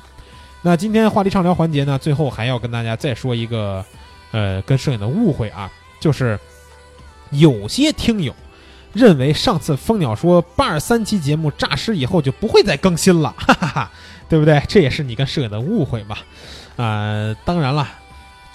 [0.62, 3.84] 那今天话题畅聊环节呢，最后还要跟大家再说一个，
[4.32, 6.40] 呃，跟摄影的误会啊，就是
[7.32, 8.34] 有些听友
[8.94, 13.92] 认为上次蜂鸟说八十三期节目诈尸以后就不会再更新了， 哈哈哈，
[14.28, 14.62] 对不对？
[14.68, 16.18] 这也是你跟摄影的误会嘛。
[16.78, 17.88] 啊、当然了，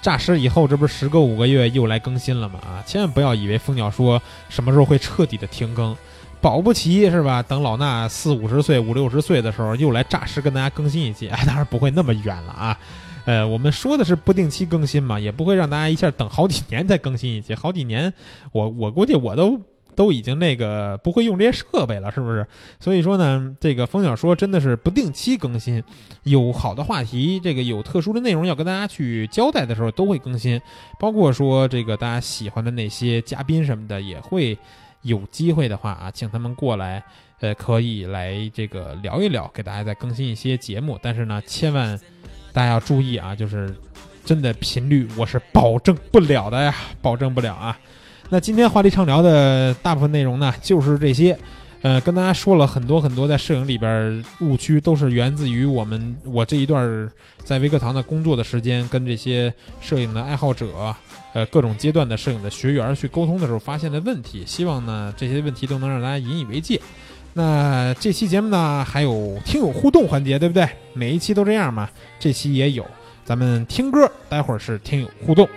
[0.01, 2.59] 诈尸以后这不是时隔五个月又来更新了吗？
[2.59, 5.95] 啊，千万不要以为蜂鸟说什么时候会彻底的停更。
[6.39, 7.41] 保不齐是吧？
[7.41, 12.77] 等老衲四五十岁、五六十岁的时候，又来诈尸跟大家更新一期，哎，当然不会那么远了啊。
[13.25, 17.55] 呃，我们说的是不定期更新嘛，也不会让大家一下等好几年再更新一期。
[17.55, 18.13] 好几年，
[18.51, 19.59] 我我估计我都
[19.97, 22.47] 都已经那个不会用这些设备了，是不是？
[22.79, 25.83] 所以说呢，这个蜂鸟说真的是不定期更新，
[26.23, 30.61] 有好的话题，这个有特殊的内容要跟大家去交代的时候都会更新，
[30.97, 34.57] 包括说这个大家喜欢的那些嘉宾什么的也会。
[35.03, 37.01] 有机会的话啊，请他们过来，
[37.39, 40.99] 呃，可以来这个聊一聊，给大家再更新一些节目。
[41.01, 41.97] 但是呢，千万
[42.51, 43.73] 大家要注意啊，就是
[44.25, 47.79] 真的频率我是保证不了的呀，保证不了啊。
[48.29, 51.37] 那今天话题畅聊的大部分内容呢，就是这些。
[51.83, 57.09] 呃，跟大家说了很多很多在摄影里边误区，都是源自于我们我这一段
[57.43, 60.93] 在微课堂的工作的时间，跟这些摄影的爱好者，
[61.33, 64.43] 呃，各种阶段的摄影的学员去沟通的时候发现的问题。
[64.45, 66.81] 希望呢这些问题都能让大家引以为戒。
[67.33, 70.67] 那这期节目呢还有听友互动环节，对不对？
[70.93, 71.87] 每一期都这样嘛，
[72.19, 72.83] 这期也有。
[73.23, 75.47] 咱们听歌，待会儿是听友互动。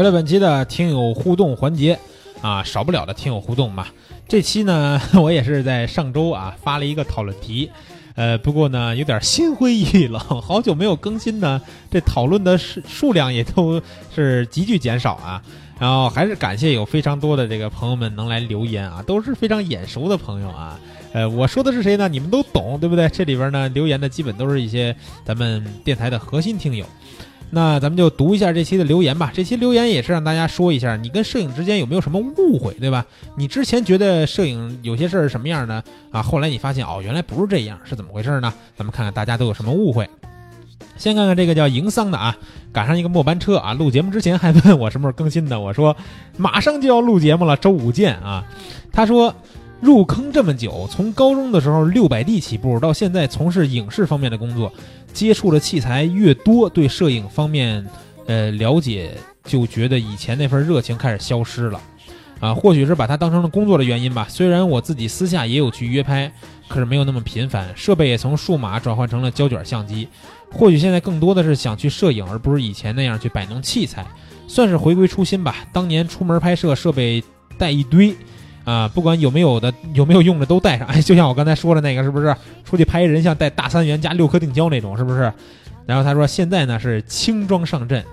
[0.00, 1.98] 回来本期的听友互动环节
[2.40, 3.86] 啊，少不了的听友互动嘛。
[4.26, 7.70] 这期呢， 我也是在上周啊发了一个讨论题，
[8.14, 13.78] 呃，不过呢有点心灰意冷，好久没有更新呢，这讨论的数数量也都
[14.14, 15.42] 是急剧减少啊。
[15.78, 20.80] 然后还是感谢有非常多的这个朋友们能来留言啊，都是非常眼熟的朋友啊。
[21.12, 22.08] 呃，我说的是谁呢？
[22.08, 23.06] 你们都懂，对不对？
[23.10, 24.96] 这里边呢留言的基本都是一些
[25.26, 26.86] 咱们电台的核心听友。
[27.50, 29.30] 那咱们就读一下这期的留言吧。
[29.34, 33.04] 这期留言也是让大家说一下，你跟摄影之间有没有什么误会，对吧？
[33.36, 36.22] 你之前觉得摄影有些事儿是什么样的啊？
[36.22, 38.52] 后来你发现哦，原来不是这样，是怎么回事呢？
[38.76, 40.08] 咱们看看大家都有什么误会。
[40.96, 42.36] 先看看这个叫营桑的啊，
[42.72, 45.96] 赶上一个末班车啊，录节目之前还问我什么时候更新的，我说
[46.36, 48.44] 马上就要录节目了，周五见啊。
[48.92, 49.34] 他说
[49.80, 54.70] 入坑这么久，从高中的时候六百 D 起步，到现在从事影视方面的工作，
[55.12, 57.84] 接触的器材越多，对摄影方面
[58.26, 59.12] 呃了解，
[59.44, 61.80] 就觉得以前那份热情开始消失了。
[62.40, 64.26] 啊，或许是把它当成了工作的原因吧。
[64.26, 66.32] 虽然我自己私下也有去约拍，
[66.68, 70.08] 可是没有那么频繁，设备也从数码转换成了胶卷相机。
[70.50, 74.06] 或许现在更多的是想去摄影，而不是以前那样去摆弄器材，
[74.46, 75.56] 算是回归初心吧。
[75.70, 77.22] 当年出门拍摄，设备
[77.58, 78.16] 带一堆，
[78.70, 80.86] 啊，不管有没有的，有没有用的都带上。
[80.86, 82.32] 哎，就像我刚才说的那个，是不是？
[82.64, 85.32] 出去拍人像带大三元加六颗定焦那种，是不是？
[85.86, 88.04] 然后他说现在呢是轻装上阵。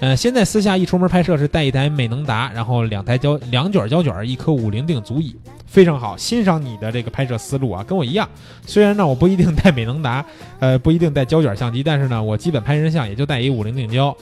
[0.00, 5.34] 呃，现在私下一出门拍摄是带一台美能达，然后两台胶两卷胶卷，一颗五零定足矣，
[5.66, 6.14] 非常好。
[6.18, 8.28] 欣赏你的这个拍摄思路啊，跟我一样。
[8.66, 10.22] 虽然呢我不一定带美能达，
[10.58, 14.14] 呃不一定带胶卷相机，但是呢我基本拍人像也就带一五零定焦，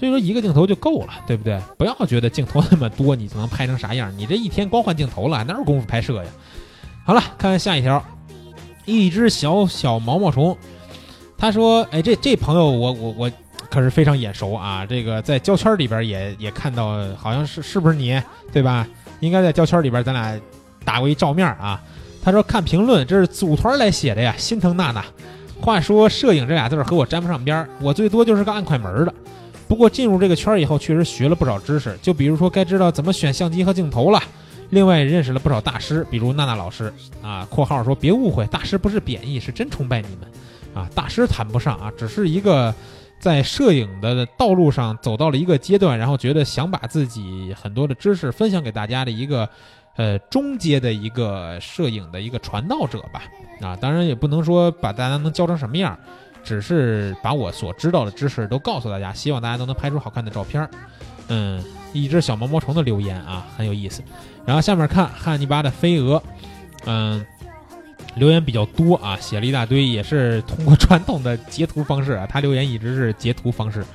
[0.00, 1.60] 所以说一个镜头就够了，对不对？
[1.76, 6.30] 不要觉得镜头那么多你就能拍成啥样，你这一天光换镜头了，哪有功夫拍摄呀？
[7.04, 8.02] 好了，看看下一条，
[8.86, 10.56] 一只小小毛毛虫，
[11.36, 13.30] 他说，哎这这朋友我我我。
[13.68, 14.84] 可是非常眼熟啊！
[14.84, 18.20] 这个在胶圈里边也也看到，好像是是不是你
[18.52, 18.84] 对吧？
[19.20, 20.36] 应该在胶圈里边咱俩
[20.84, 21.80] 打过一照面啊。
[22.20, 25.04] 他说看评论，这是组团来写的呀，心疼娜娜。
[25.60, 29.14] 话说摄影这俩字和我沾不上边儿，我最多就是个按快门的。
[29.70, 34.20] 不过进入这个圈儿以后，确实学了不少知识，就比如说该知道怎么选相机和镜头了。
[34.70, 36.92] 另外也认识了不少大师，比如娜娜老师
[37.22, 37.46] 啊。
[37.48, 40.28] 括号说别误会，大师不是贬义，是真崇拜你们
[40.74, 40.90] 啊。
[40.92, 42.74] 大师谈不上啊，只是一个。
[43.20, 49.46] 在摄影的道路上走到了一个阶段，然后觉得想把自己很多的知识分享给大家的一个，
[49.96, 53.24] 呃，中阶的一个摄影的一个传道者吧。
[53.60, 55.98] 啊，当然也不能说把大家能教成什么样，
[56.42, 60.68] 只是把我所知道的知识都告诉大家，希望大家都能拍出好看的照片。
[61.28, 61.62] 嗯，
[61.92, 64.02] 一只小毛毛虫的留言啊，很有意思。
[64.44, 66.22] 然后下面看汉尼拔的飞蛾，
[66.86, 67.24] 嗯。
[68.16, 72.26] 留言比较多啊，写了一大堆，也是通过传统的截图方式啊。
[72.28, 73.86] 他留言一直是截图方式。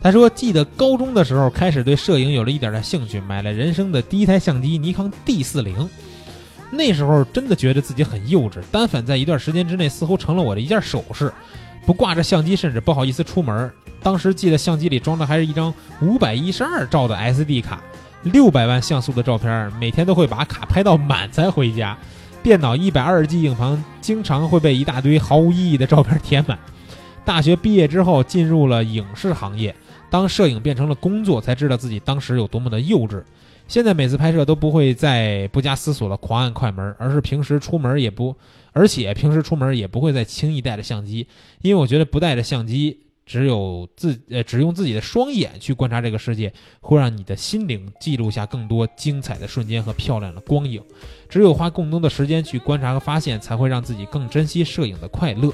[0.00, 5.90] 他说，记得高中的时候开始对摄影有了一点点兴趣，买了人生的第一台相机尼康 D 四零。
[6.70, 11.32] 那时候真的觉得自己很幼稚，单反在一段时间之内似乎成了我的一件首饰。
[11.88, 13.72] 不挂着相机甚至不好意思出门。
[14.02, 15.72] 当时记得相机里装的还是一张
[16.02, 17.82] 五百一十二兆的 SD 卡，
[18.24, 21.96] 六百万像素的照片，每天都会把卡拍到满才回家。
[22.42, 26.58] 电脑一百二十 G 硬盘经常会被一大堆毫无意义的照片填满。
[27.24, 29.74] 大学毕业之后进入了影视行业，
[30.10, 33.22] 当摄影变成了工作，才知道自己当时有多么的幼稚。
[33.66, 38.36] 现在每次拍摄都不会再不加思索的狂按快门，而是平时出门也不，
[38.72, 41.26] 而且平时出门也不会再轻易带着相机，
[41.62, 50.82] 因为我觉得不带着相机，只有自呃只用自己的双眼去观察这个世界，会让你的心灵记录下更多精彩的瞬间和漂亮的光影。
[51.28, 55.52] 只有花更多的时间去观察和发现，才会让自己更珍惜摄影的快乐。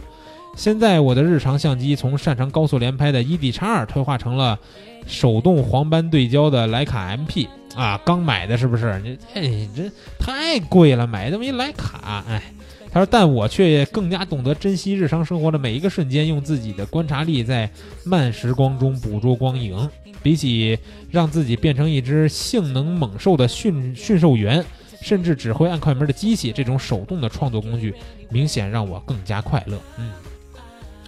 [0.56, 4.56] 现在我的日常相机从擅长高速连拍的 ED 叉二退化成了
[5.04, 9.00] 手动黄斑对焦的徕卡 MP 啊，刚买的是不是？
[9.00, 12.53] 你哎，这太贵了，买这么一徕卡，哎。
[12.95, 17.68] 他说，但我却更加懂得珍惜日常生活的每一个瞬间，用自己的观察力在
[18.05, 19.90] 慢时光中捕捉光影。
[20.22, 20.78] 比起
[21.11, 24.64] 让自己变成一只性能猛兽的驯驯兽员。
[25.03, 27.95] 甚至只会按快门的机器，这种手动的创作工具，
[28.30, 29.78] 明显让我更加快乐。
[29.99, 30.11] 嗯，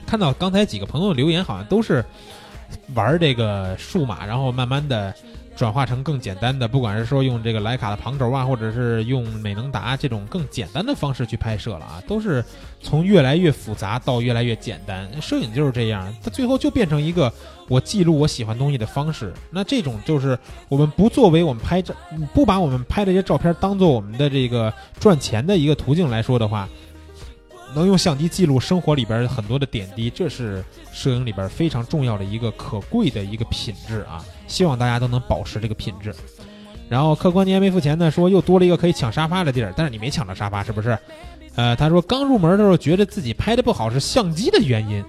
[0.06, 2.04] 看到刚才几个朋友留言，好像都是
[2.94, 5.14] 玩这个数码，然后慢慢的。
[5.56, 12.44] 转化成更简单的，不管是说用这个徕卡的旁轴啊，或者是用美能达这种更简单的方式去拍摄了啊，都是
[12.82, 15.10] 从越来越复杂到越来越简单。
[15.20, 17.32] 摄影就是这样，它最后就变成一个
[17.68, 19.32] 我记录我喜欢东西的方式。
[19.50, 20.38] 那这种就是
[20.68, 21.94] 我们不作为我们拍照，
[22.34, 26.68] 不把我们拍这些照片当做我们的这个赚钱的一个途径来说的话，
[27.74, 34.22] 能用相机记录生活里边很多的点滴，这是摄影里边非常重要的一个可贵的一个品质啊。
[34.46, 36.14] 希望大家都能保持这个品质。
[36.88, 40.96] 然后客官您还没付钱呢，说又多了一个可以抢沙发的地儿，但是你没抢到沙发是不是？
[41.56, 45.04] 呃，他说刚入门的时候觉得自己拍的不好是相机的原因，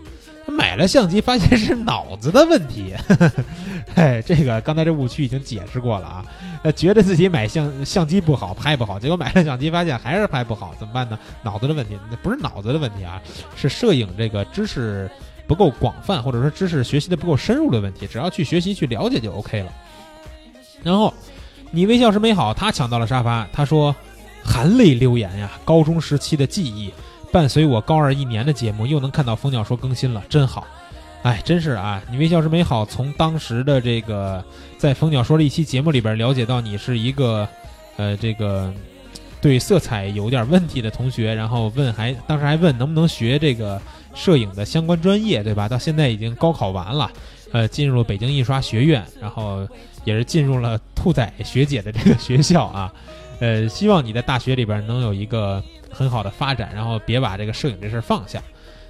[0.47, 2.95] 买了相机发现是脑子的问题。
[3.95, 6.25] 哎，这个刚才这误区已经解释过了啊。
[6.63, 11.19] 呃，觉得自己买相相机不好，拍不好，结果买了相机发现还是拍不好，怎么办呢？
[11.43, 13.21] 脑子的问题，那不是脑子的问题啊，
[13.55, 15.09] 是摄影这个知识
[15.47, 18.05] 不够广泛，或者说知识学习的不够深入的问题。
[18.05, 19.71] 只要去学习去了解就 OK 了。
[20.83, 21.13] 然后
[21.71, 23.95] 你微笑时美好，他抢到了沙发，他说
[24.43, 26.93] 含泪留言呀，高中时期的记忆
[27.31, 30.67] 伴随我高二一年的节目，又能看到蜂鸟说更新了，真好。
[31.23, 32.01] 哎，真是啊！
[32.09, 32.85] 你微笑时美好。
[32.85, 34.41] 从当时的这个
[34.77, 37.45] 在蜂鸟说的一期节目里边了解到，你是一个
[37.97, 38.71] 呃这个
[39.41, 43.81] 对色彩有点问题的同学，然后问还当时还问能不能学这个
[44.17, 45.69] 摄影的相关专业，对吧？
[45.69, 47.09] 到现在已经高考完了，
[47.51, 49.65] 呃，进入北京印刷学院，然后
[50.03, 52.91] 也是进入了兔仔学姐的这个学校啊。
[53.39, 58.41] 呃，希望你在大学里边能有一个很好的发展，然后别把这个摄影这事儿放下。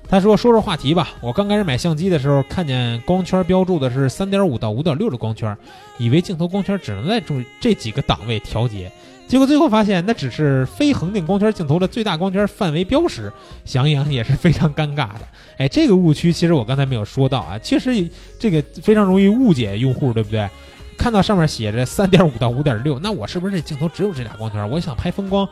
[0.09, 1.09] 他说：“说说话题吧。
[1.19, 5.53] 我刚开始买相机的时候，看见光圈标注的是三点五到五点六的光圈，
[5.97, 8.89] 以为镜头光圈只能在这这几个档位调节，
[9.27, 13.31] 结果最后发现那只是非恒定光圈镜头的最大光圈范围标识，
[13.65, 15.19] 想想也是非常尴尬的。
[15.57, 18.09] 哎，这个误区其实我刚才没有说到啊，确实
[18.39, 20.49] 这个非常容易误解用户，对不对？
[20.97, 24.67] 看到上面写着三点五到五点六，那我是不是这镜头只有这俩光圈？
[24.69, 25.47] 我想拍风光，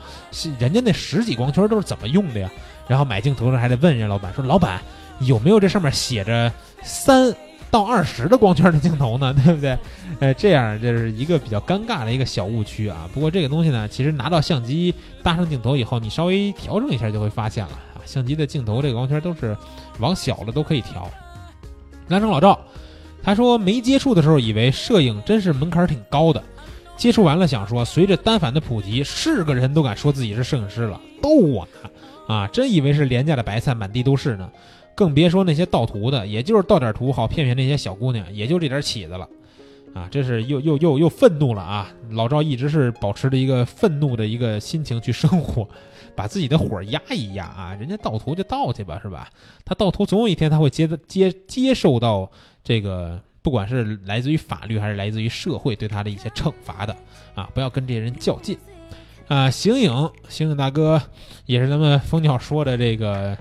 [0.57, 2.49] 人家那十几光圈都是怎么用的呀？”
[2.87, 4.79] 然后买镜头时还得问人家老板说：“老板
[5.19, 6.51] 有没有这上面写着
[6.81, 7.35] 三
[7.75, 9.33] 到二十的光圈的镜头呢？
[9.43, 9.77] 对不对？
[10.21, 13.09] 呃，这样这是一个比较尴尬的一个小误区啊。
[13.13, 17.99] 不过这个东西呢，其实拿到相机搭上镜头以后，你稍微调整一下就会发现了啊。
[18.05, 19.57] 相机的镜头这个光圈都是
[19.99, 21.11] 往小了都可以调。
[22.07, 22.57] 男生老赵
[23.21, 26.41] 他说没接触的时候以为摄影真是门槛挺高的，
[26.95, 31.89] 接触完了想说，随着单反的普及，是个人都敢说自己是摄影师了，逗我呢。”
[32.27, 34.49] 啊，真以为是廉价的白菜满地都是呢，
[34.95, 39.27] 更别说那些盗图的，也就是盗点图好骗骗那些小姑娘，也就这点起子了。
[39.93, 41.89] 啊，这是又又又又愤怒了啊！
[42.09, 45.65] 老赵一直是保持着一个愤怒的一个心情去生活，
[46.13, 47.73] 把自己的火压一压啊！
[47.79, 49.29] 人家盗图就盗去吧，是吧？
[49.63, 52.29] 他盗图总有一天他会接接接受到
[52.61, 56.93] 这个，不管是来自于法律还是来自于社会对他的一些惩罚的
[57.33, 57.49] 啊！
[57.53, 58.57] 不要跟这些人较劲。
[59.29, 61.01] 啊，醒影，醒影大哥，
[61.45, 63.37] 也是咱们蜂鸟说的这个，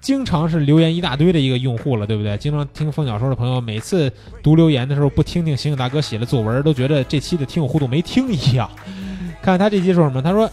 [0.00, 2.36] 经常是留言一大堆的一个用户了，对不对？
[2.38, 4.10] 经常听风鸟说的朋友，每次
[4.42, 8.70] 读留言的时候不听听醒影大哥写的作文，都觉得这期的听友互动没听一样。
[9.42, 10.22] 看看他这期说什么？
[10.22, 10.50] 他说，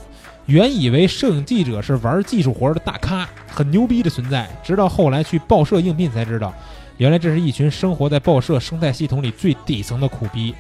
[0.48, 6.54] 原以为摄影记者是玩技术活的大咖，很牛逼的存在，直到后来去报社应聘才知道，
[6.98, 10.54] 原来这是一群生活在报社生态系统里最底层的苦逼，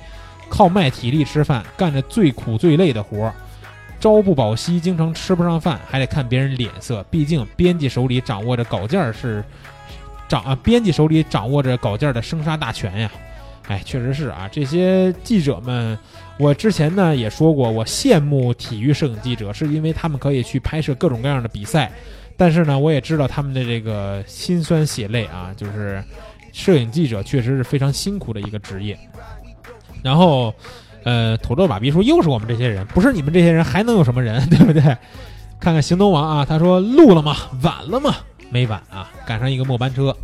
[0.47, 3.33] 靠卖体力吃饭，干着最苦最累的活儿。
[4.05, 7.03] 朝不保夕，经常吃不上饭，还得看别人脸色。
[7.09, 9.43] 毕竟编辑手里掌握着稿件是
[10.27, 13.11] 掌啊，编辑手里掌握着稿件的生杀大权呀。
[13.67, 15.97] 哎，确实是啊，这些记者们，
[16.37, 21.91] 我之前呢也说过，我羡慕体育摄影记者，是因为他们可以去拍摄各种各样的比赛。
[22.37, 26.03] 但是呢，我也知道他们的这个辛酸血泪啊，就是
[26.53, 28.95] 摄影记者确实是非常辛苦的一个职业。
[30.03, 30.53] 然后。
[31.05, 34.81] 呃，土豆爸比说又是我们这些人，不是你们这些人还能有什么人，对不对？
[35.57, 37.37] 看看行动王啊，他说录了吗？
[37.61, 38.15] 晚了吗？
[38.49, 40.15] 没晚啊，赶上一个末班车。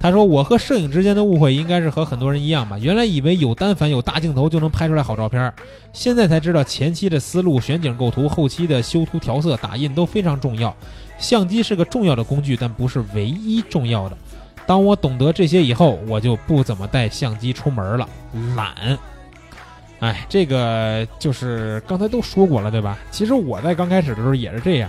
[0.00, 5.52] 他说我和摄影之间的误会应该是和很多人一样吧，原来以为有单反有大镜头就能拍出来好照片，
[5.92, 10.72] 现在才知道前期的思路、选景构图、后期的修图调色、打印都非常重要。
[11.18, 14.16] 相机是个重要的工具，但不是唯一重要的。
[14.64, 18.08] 当我懂得这些以后，我就不怎么带相机出门了，
[18.54, 18.96] 懒。
[20.00, 22.98] 哎，这个就是刚才都说过了，对吧？
[23.10, 24.88] 其实我在刚开始的时候也是这样。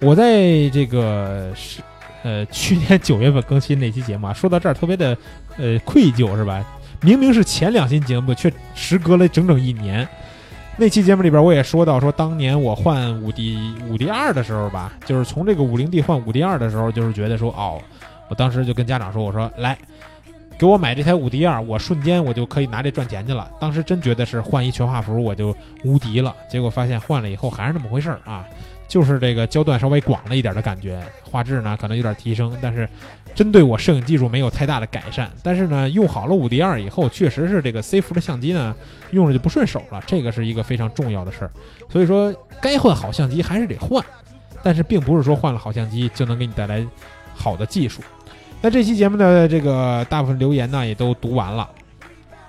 [0.00, 1.80] 我在这个是
[2.24, 5.16] 呃去年九月份更新那期节目啊，说到这儿特别的
[5.58, 6.64] 呃愧疚，是吧？
[7.00, 10.06] 明明是前两期节目，却时隔了整整一年。
[10.76, 17.80] 那期节目里边我也说到，说当年我换五 D 五 D 二的时候吧，就是从这个五零 D 换五 D 二的时候，就是觉得说哦，
[18.28, 19.78] 我当时就跟家长说，我说来。
[20.62, 23.50] 给我买这台五 D 二，我瞬间我就可以拿这赚钱去了。
[23.58, 25.52] 当时真觉得是换一全画幅我就
[25.82, 28.46] 无敌了，结果发现换了以后还是那么回事儿啊，
[28.86, 32.88] 就是这个焦段稍微广了一点的感觉，画质呢可能有点提升，但是
[33.34, 35.28] 针对我摄影技术没有太大的改善。
[35.42, 38.72] 但是呢，用好了五 D 二以后，确实是这个 C 幅的相机呢
[39.10, 41.50] 用着就不顺手了，这个是一个非常重要的事儿。
[41.90, 44.00] 所以说，该换好相机还是得换，
[44.62, 46.86] 但是并不是说换了好相机就能给你带来
[47.34, 48.00] 好的技术。
[48.62, 51.68] 那这期节目的这个大部分留言呢，也都读完了。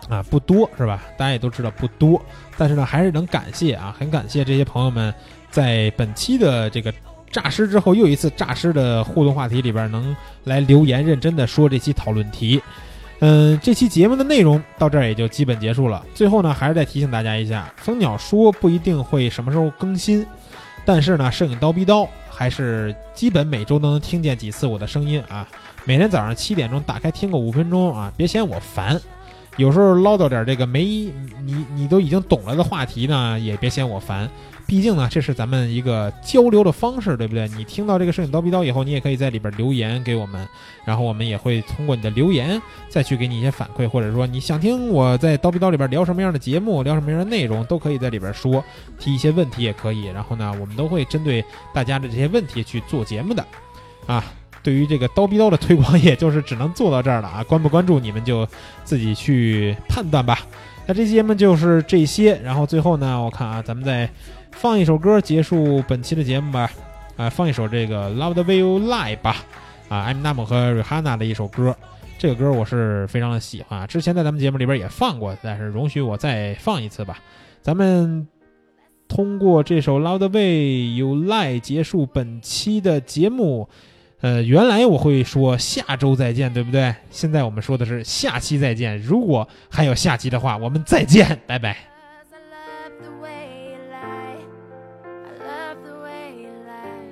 [0.10, 1.02] 啊，不多是吧？
[1.18, 2.22] 大家也都知道不多，
[2.58, 5.14] 但是呢，还是能感谢啊，很感谢这些朋友们
[5.50, 6.94] 在本期的这个
[7.32, 12.62] 诈尸之后又一次诈尸的互动话题里边能来留言，认真的说这期讨论题。
[13.20, 16.06] 嗯，这期节目的内容到这儿也就基本结束了。
[16.14, 20.26] 最后呢，还是再提醒大家一下，蜂鸟说不一定会什么时候更新，
[20.84, 25.48] 但是呢，摄影刀逼刀还是基本每周都能听见几次我的声音啊。
[25.86, 29.00] 每天早上七点钟打开听个五分钟啊，别嫌我烦。
[29.58, 34.28] 有时候唠叨点这个没你你都已经懂了的话题呢，也别嫌我烦。
[34.66, 37.48] 毕竟呢，这是咱们一个交流的方式，对不对？
[37.50, 40.48] 你听到这个摄影刀逼刀以后，你也可以在里边留言给我们，
[40.86, 42.60] 然后我们也会通过你的留言
[42.90, 48.64] 再去给你一些反馈，或者说你想听我在刀逼刀里边聊什么样的节目，聊什么样的内容，都可以在里边说，
[48.98, 50.06] 提一些问题也可以。
[50.06, 53.46] 然后呢，我们都会针对大家的这些问题去做节目的，
[54.08, 54.24] 啊。
[54.64, 57.44] 对于这个刀逼刀的推广，也就是只能做到这儿了啊！
[57.44, 58.48] 关不关注你们就
[58.86, 60.40] 自己去判断吧。
[60.88, 64.10] 那这期节目就是这些，然后最后呢，我看啊，咱们再
[64.52, 66.72] 放一首歌结束本期的节目吧。
[67.18, 69.36] 啊，放一首这个《Love the Way You Lie》吧。
[69.90, 71.76] 啊，艾米纳姆和 Rihanna 的一首歌，
[72.18, 73.86] 这个歌我是非常的喜欢啊。
[73.86, 77.20] 之前在咱们节目里边也放过，但是容许我再放一次吧。
[77.62, 78.28] 咱们
[79.08, 83.68] 通过这首《Love the Way You Lie》结束本期的节目。
[84.24, 86.96] 呃，原来我会说下周再见，对不对？
[87.12, 88.98] 现在我们说的是下期再见。
[89.02, 91.76] 如果还有下期的话，我们再见，拜拜。
[92.32, 94.40] I love the way you lie.
[95.28, 97.04] I love the way you lie.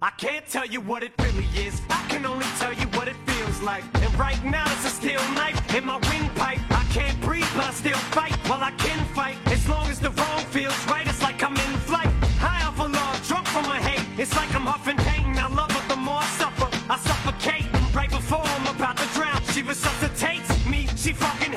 [0.00, 1.80] I can't tell you what it really is.
[1.88, 3.84] I can only tell you what it feels like.
[4.04, 6.60] And right now it's a steel knife in my windpipe.
[6.68, 8.36] I can't breathe, but I still fight.
[8.50, 11.08] Well, I can fight as long as the wrong feels right.
[11.08, 12.12] It's like I'm in flight.
[12.38, 14.04] High off of love, drunk from my hate.
[14.20, 14.98] It's like I'm huffing
[21.12, 21.49] Fucking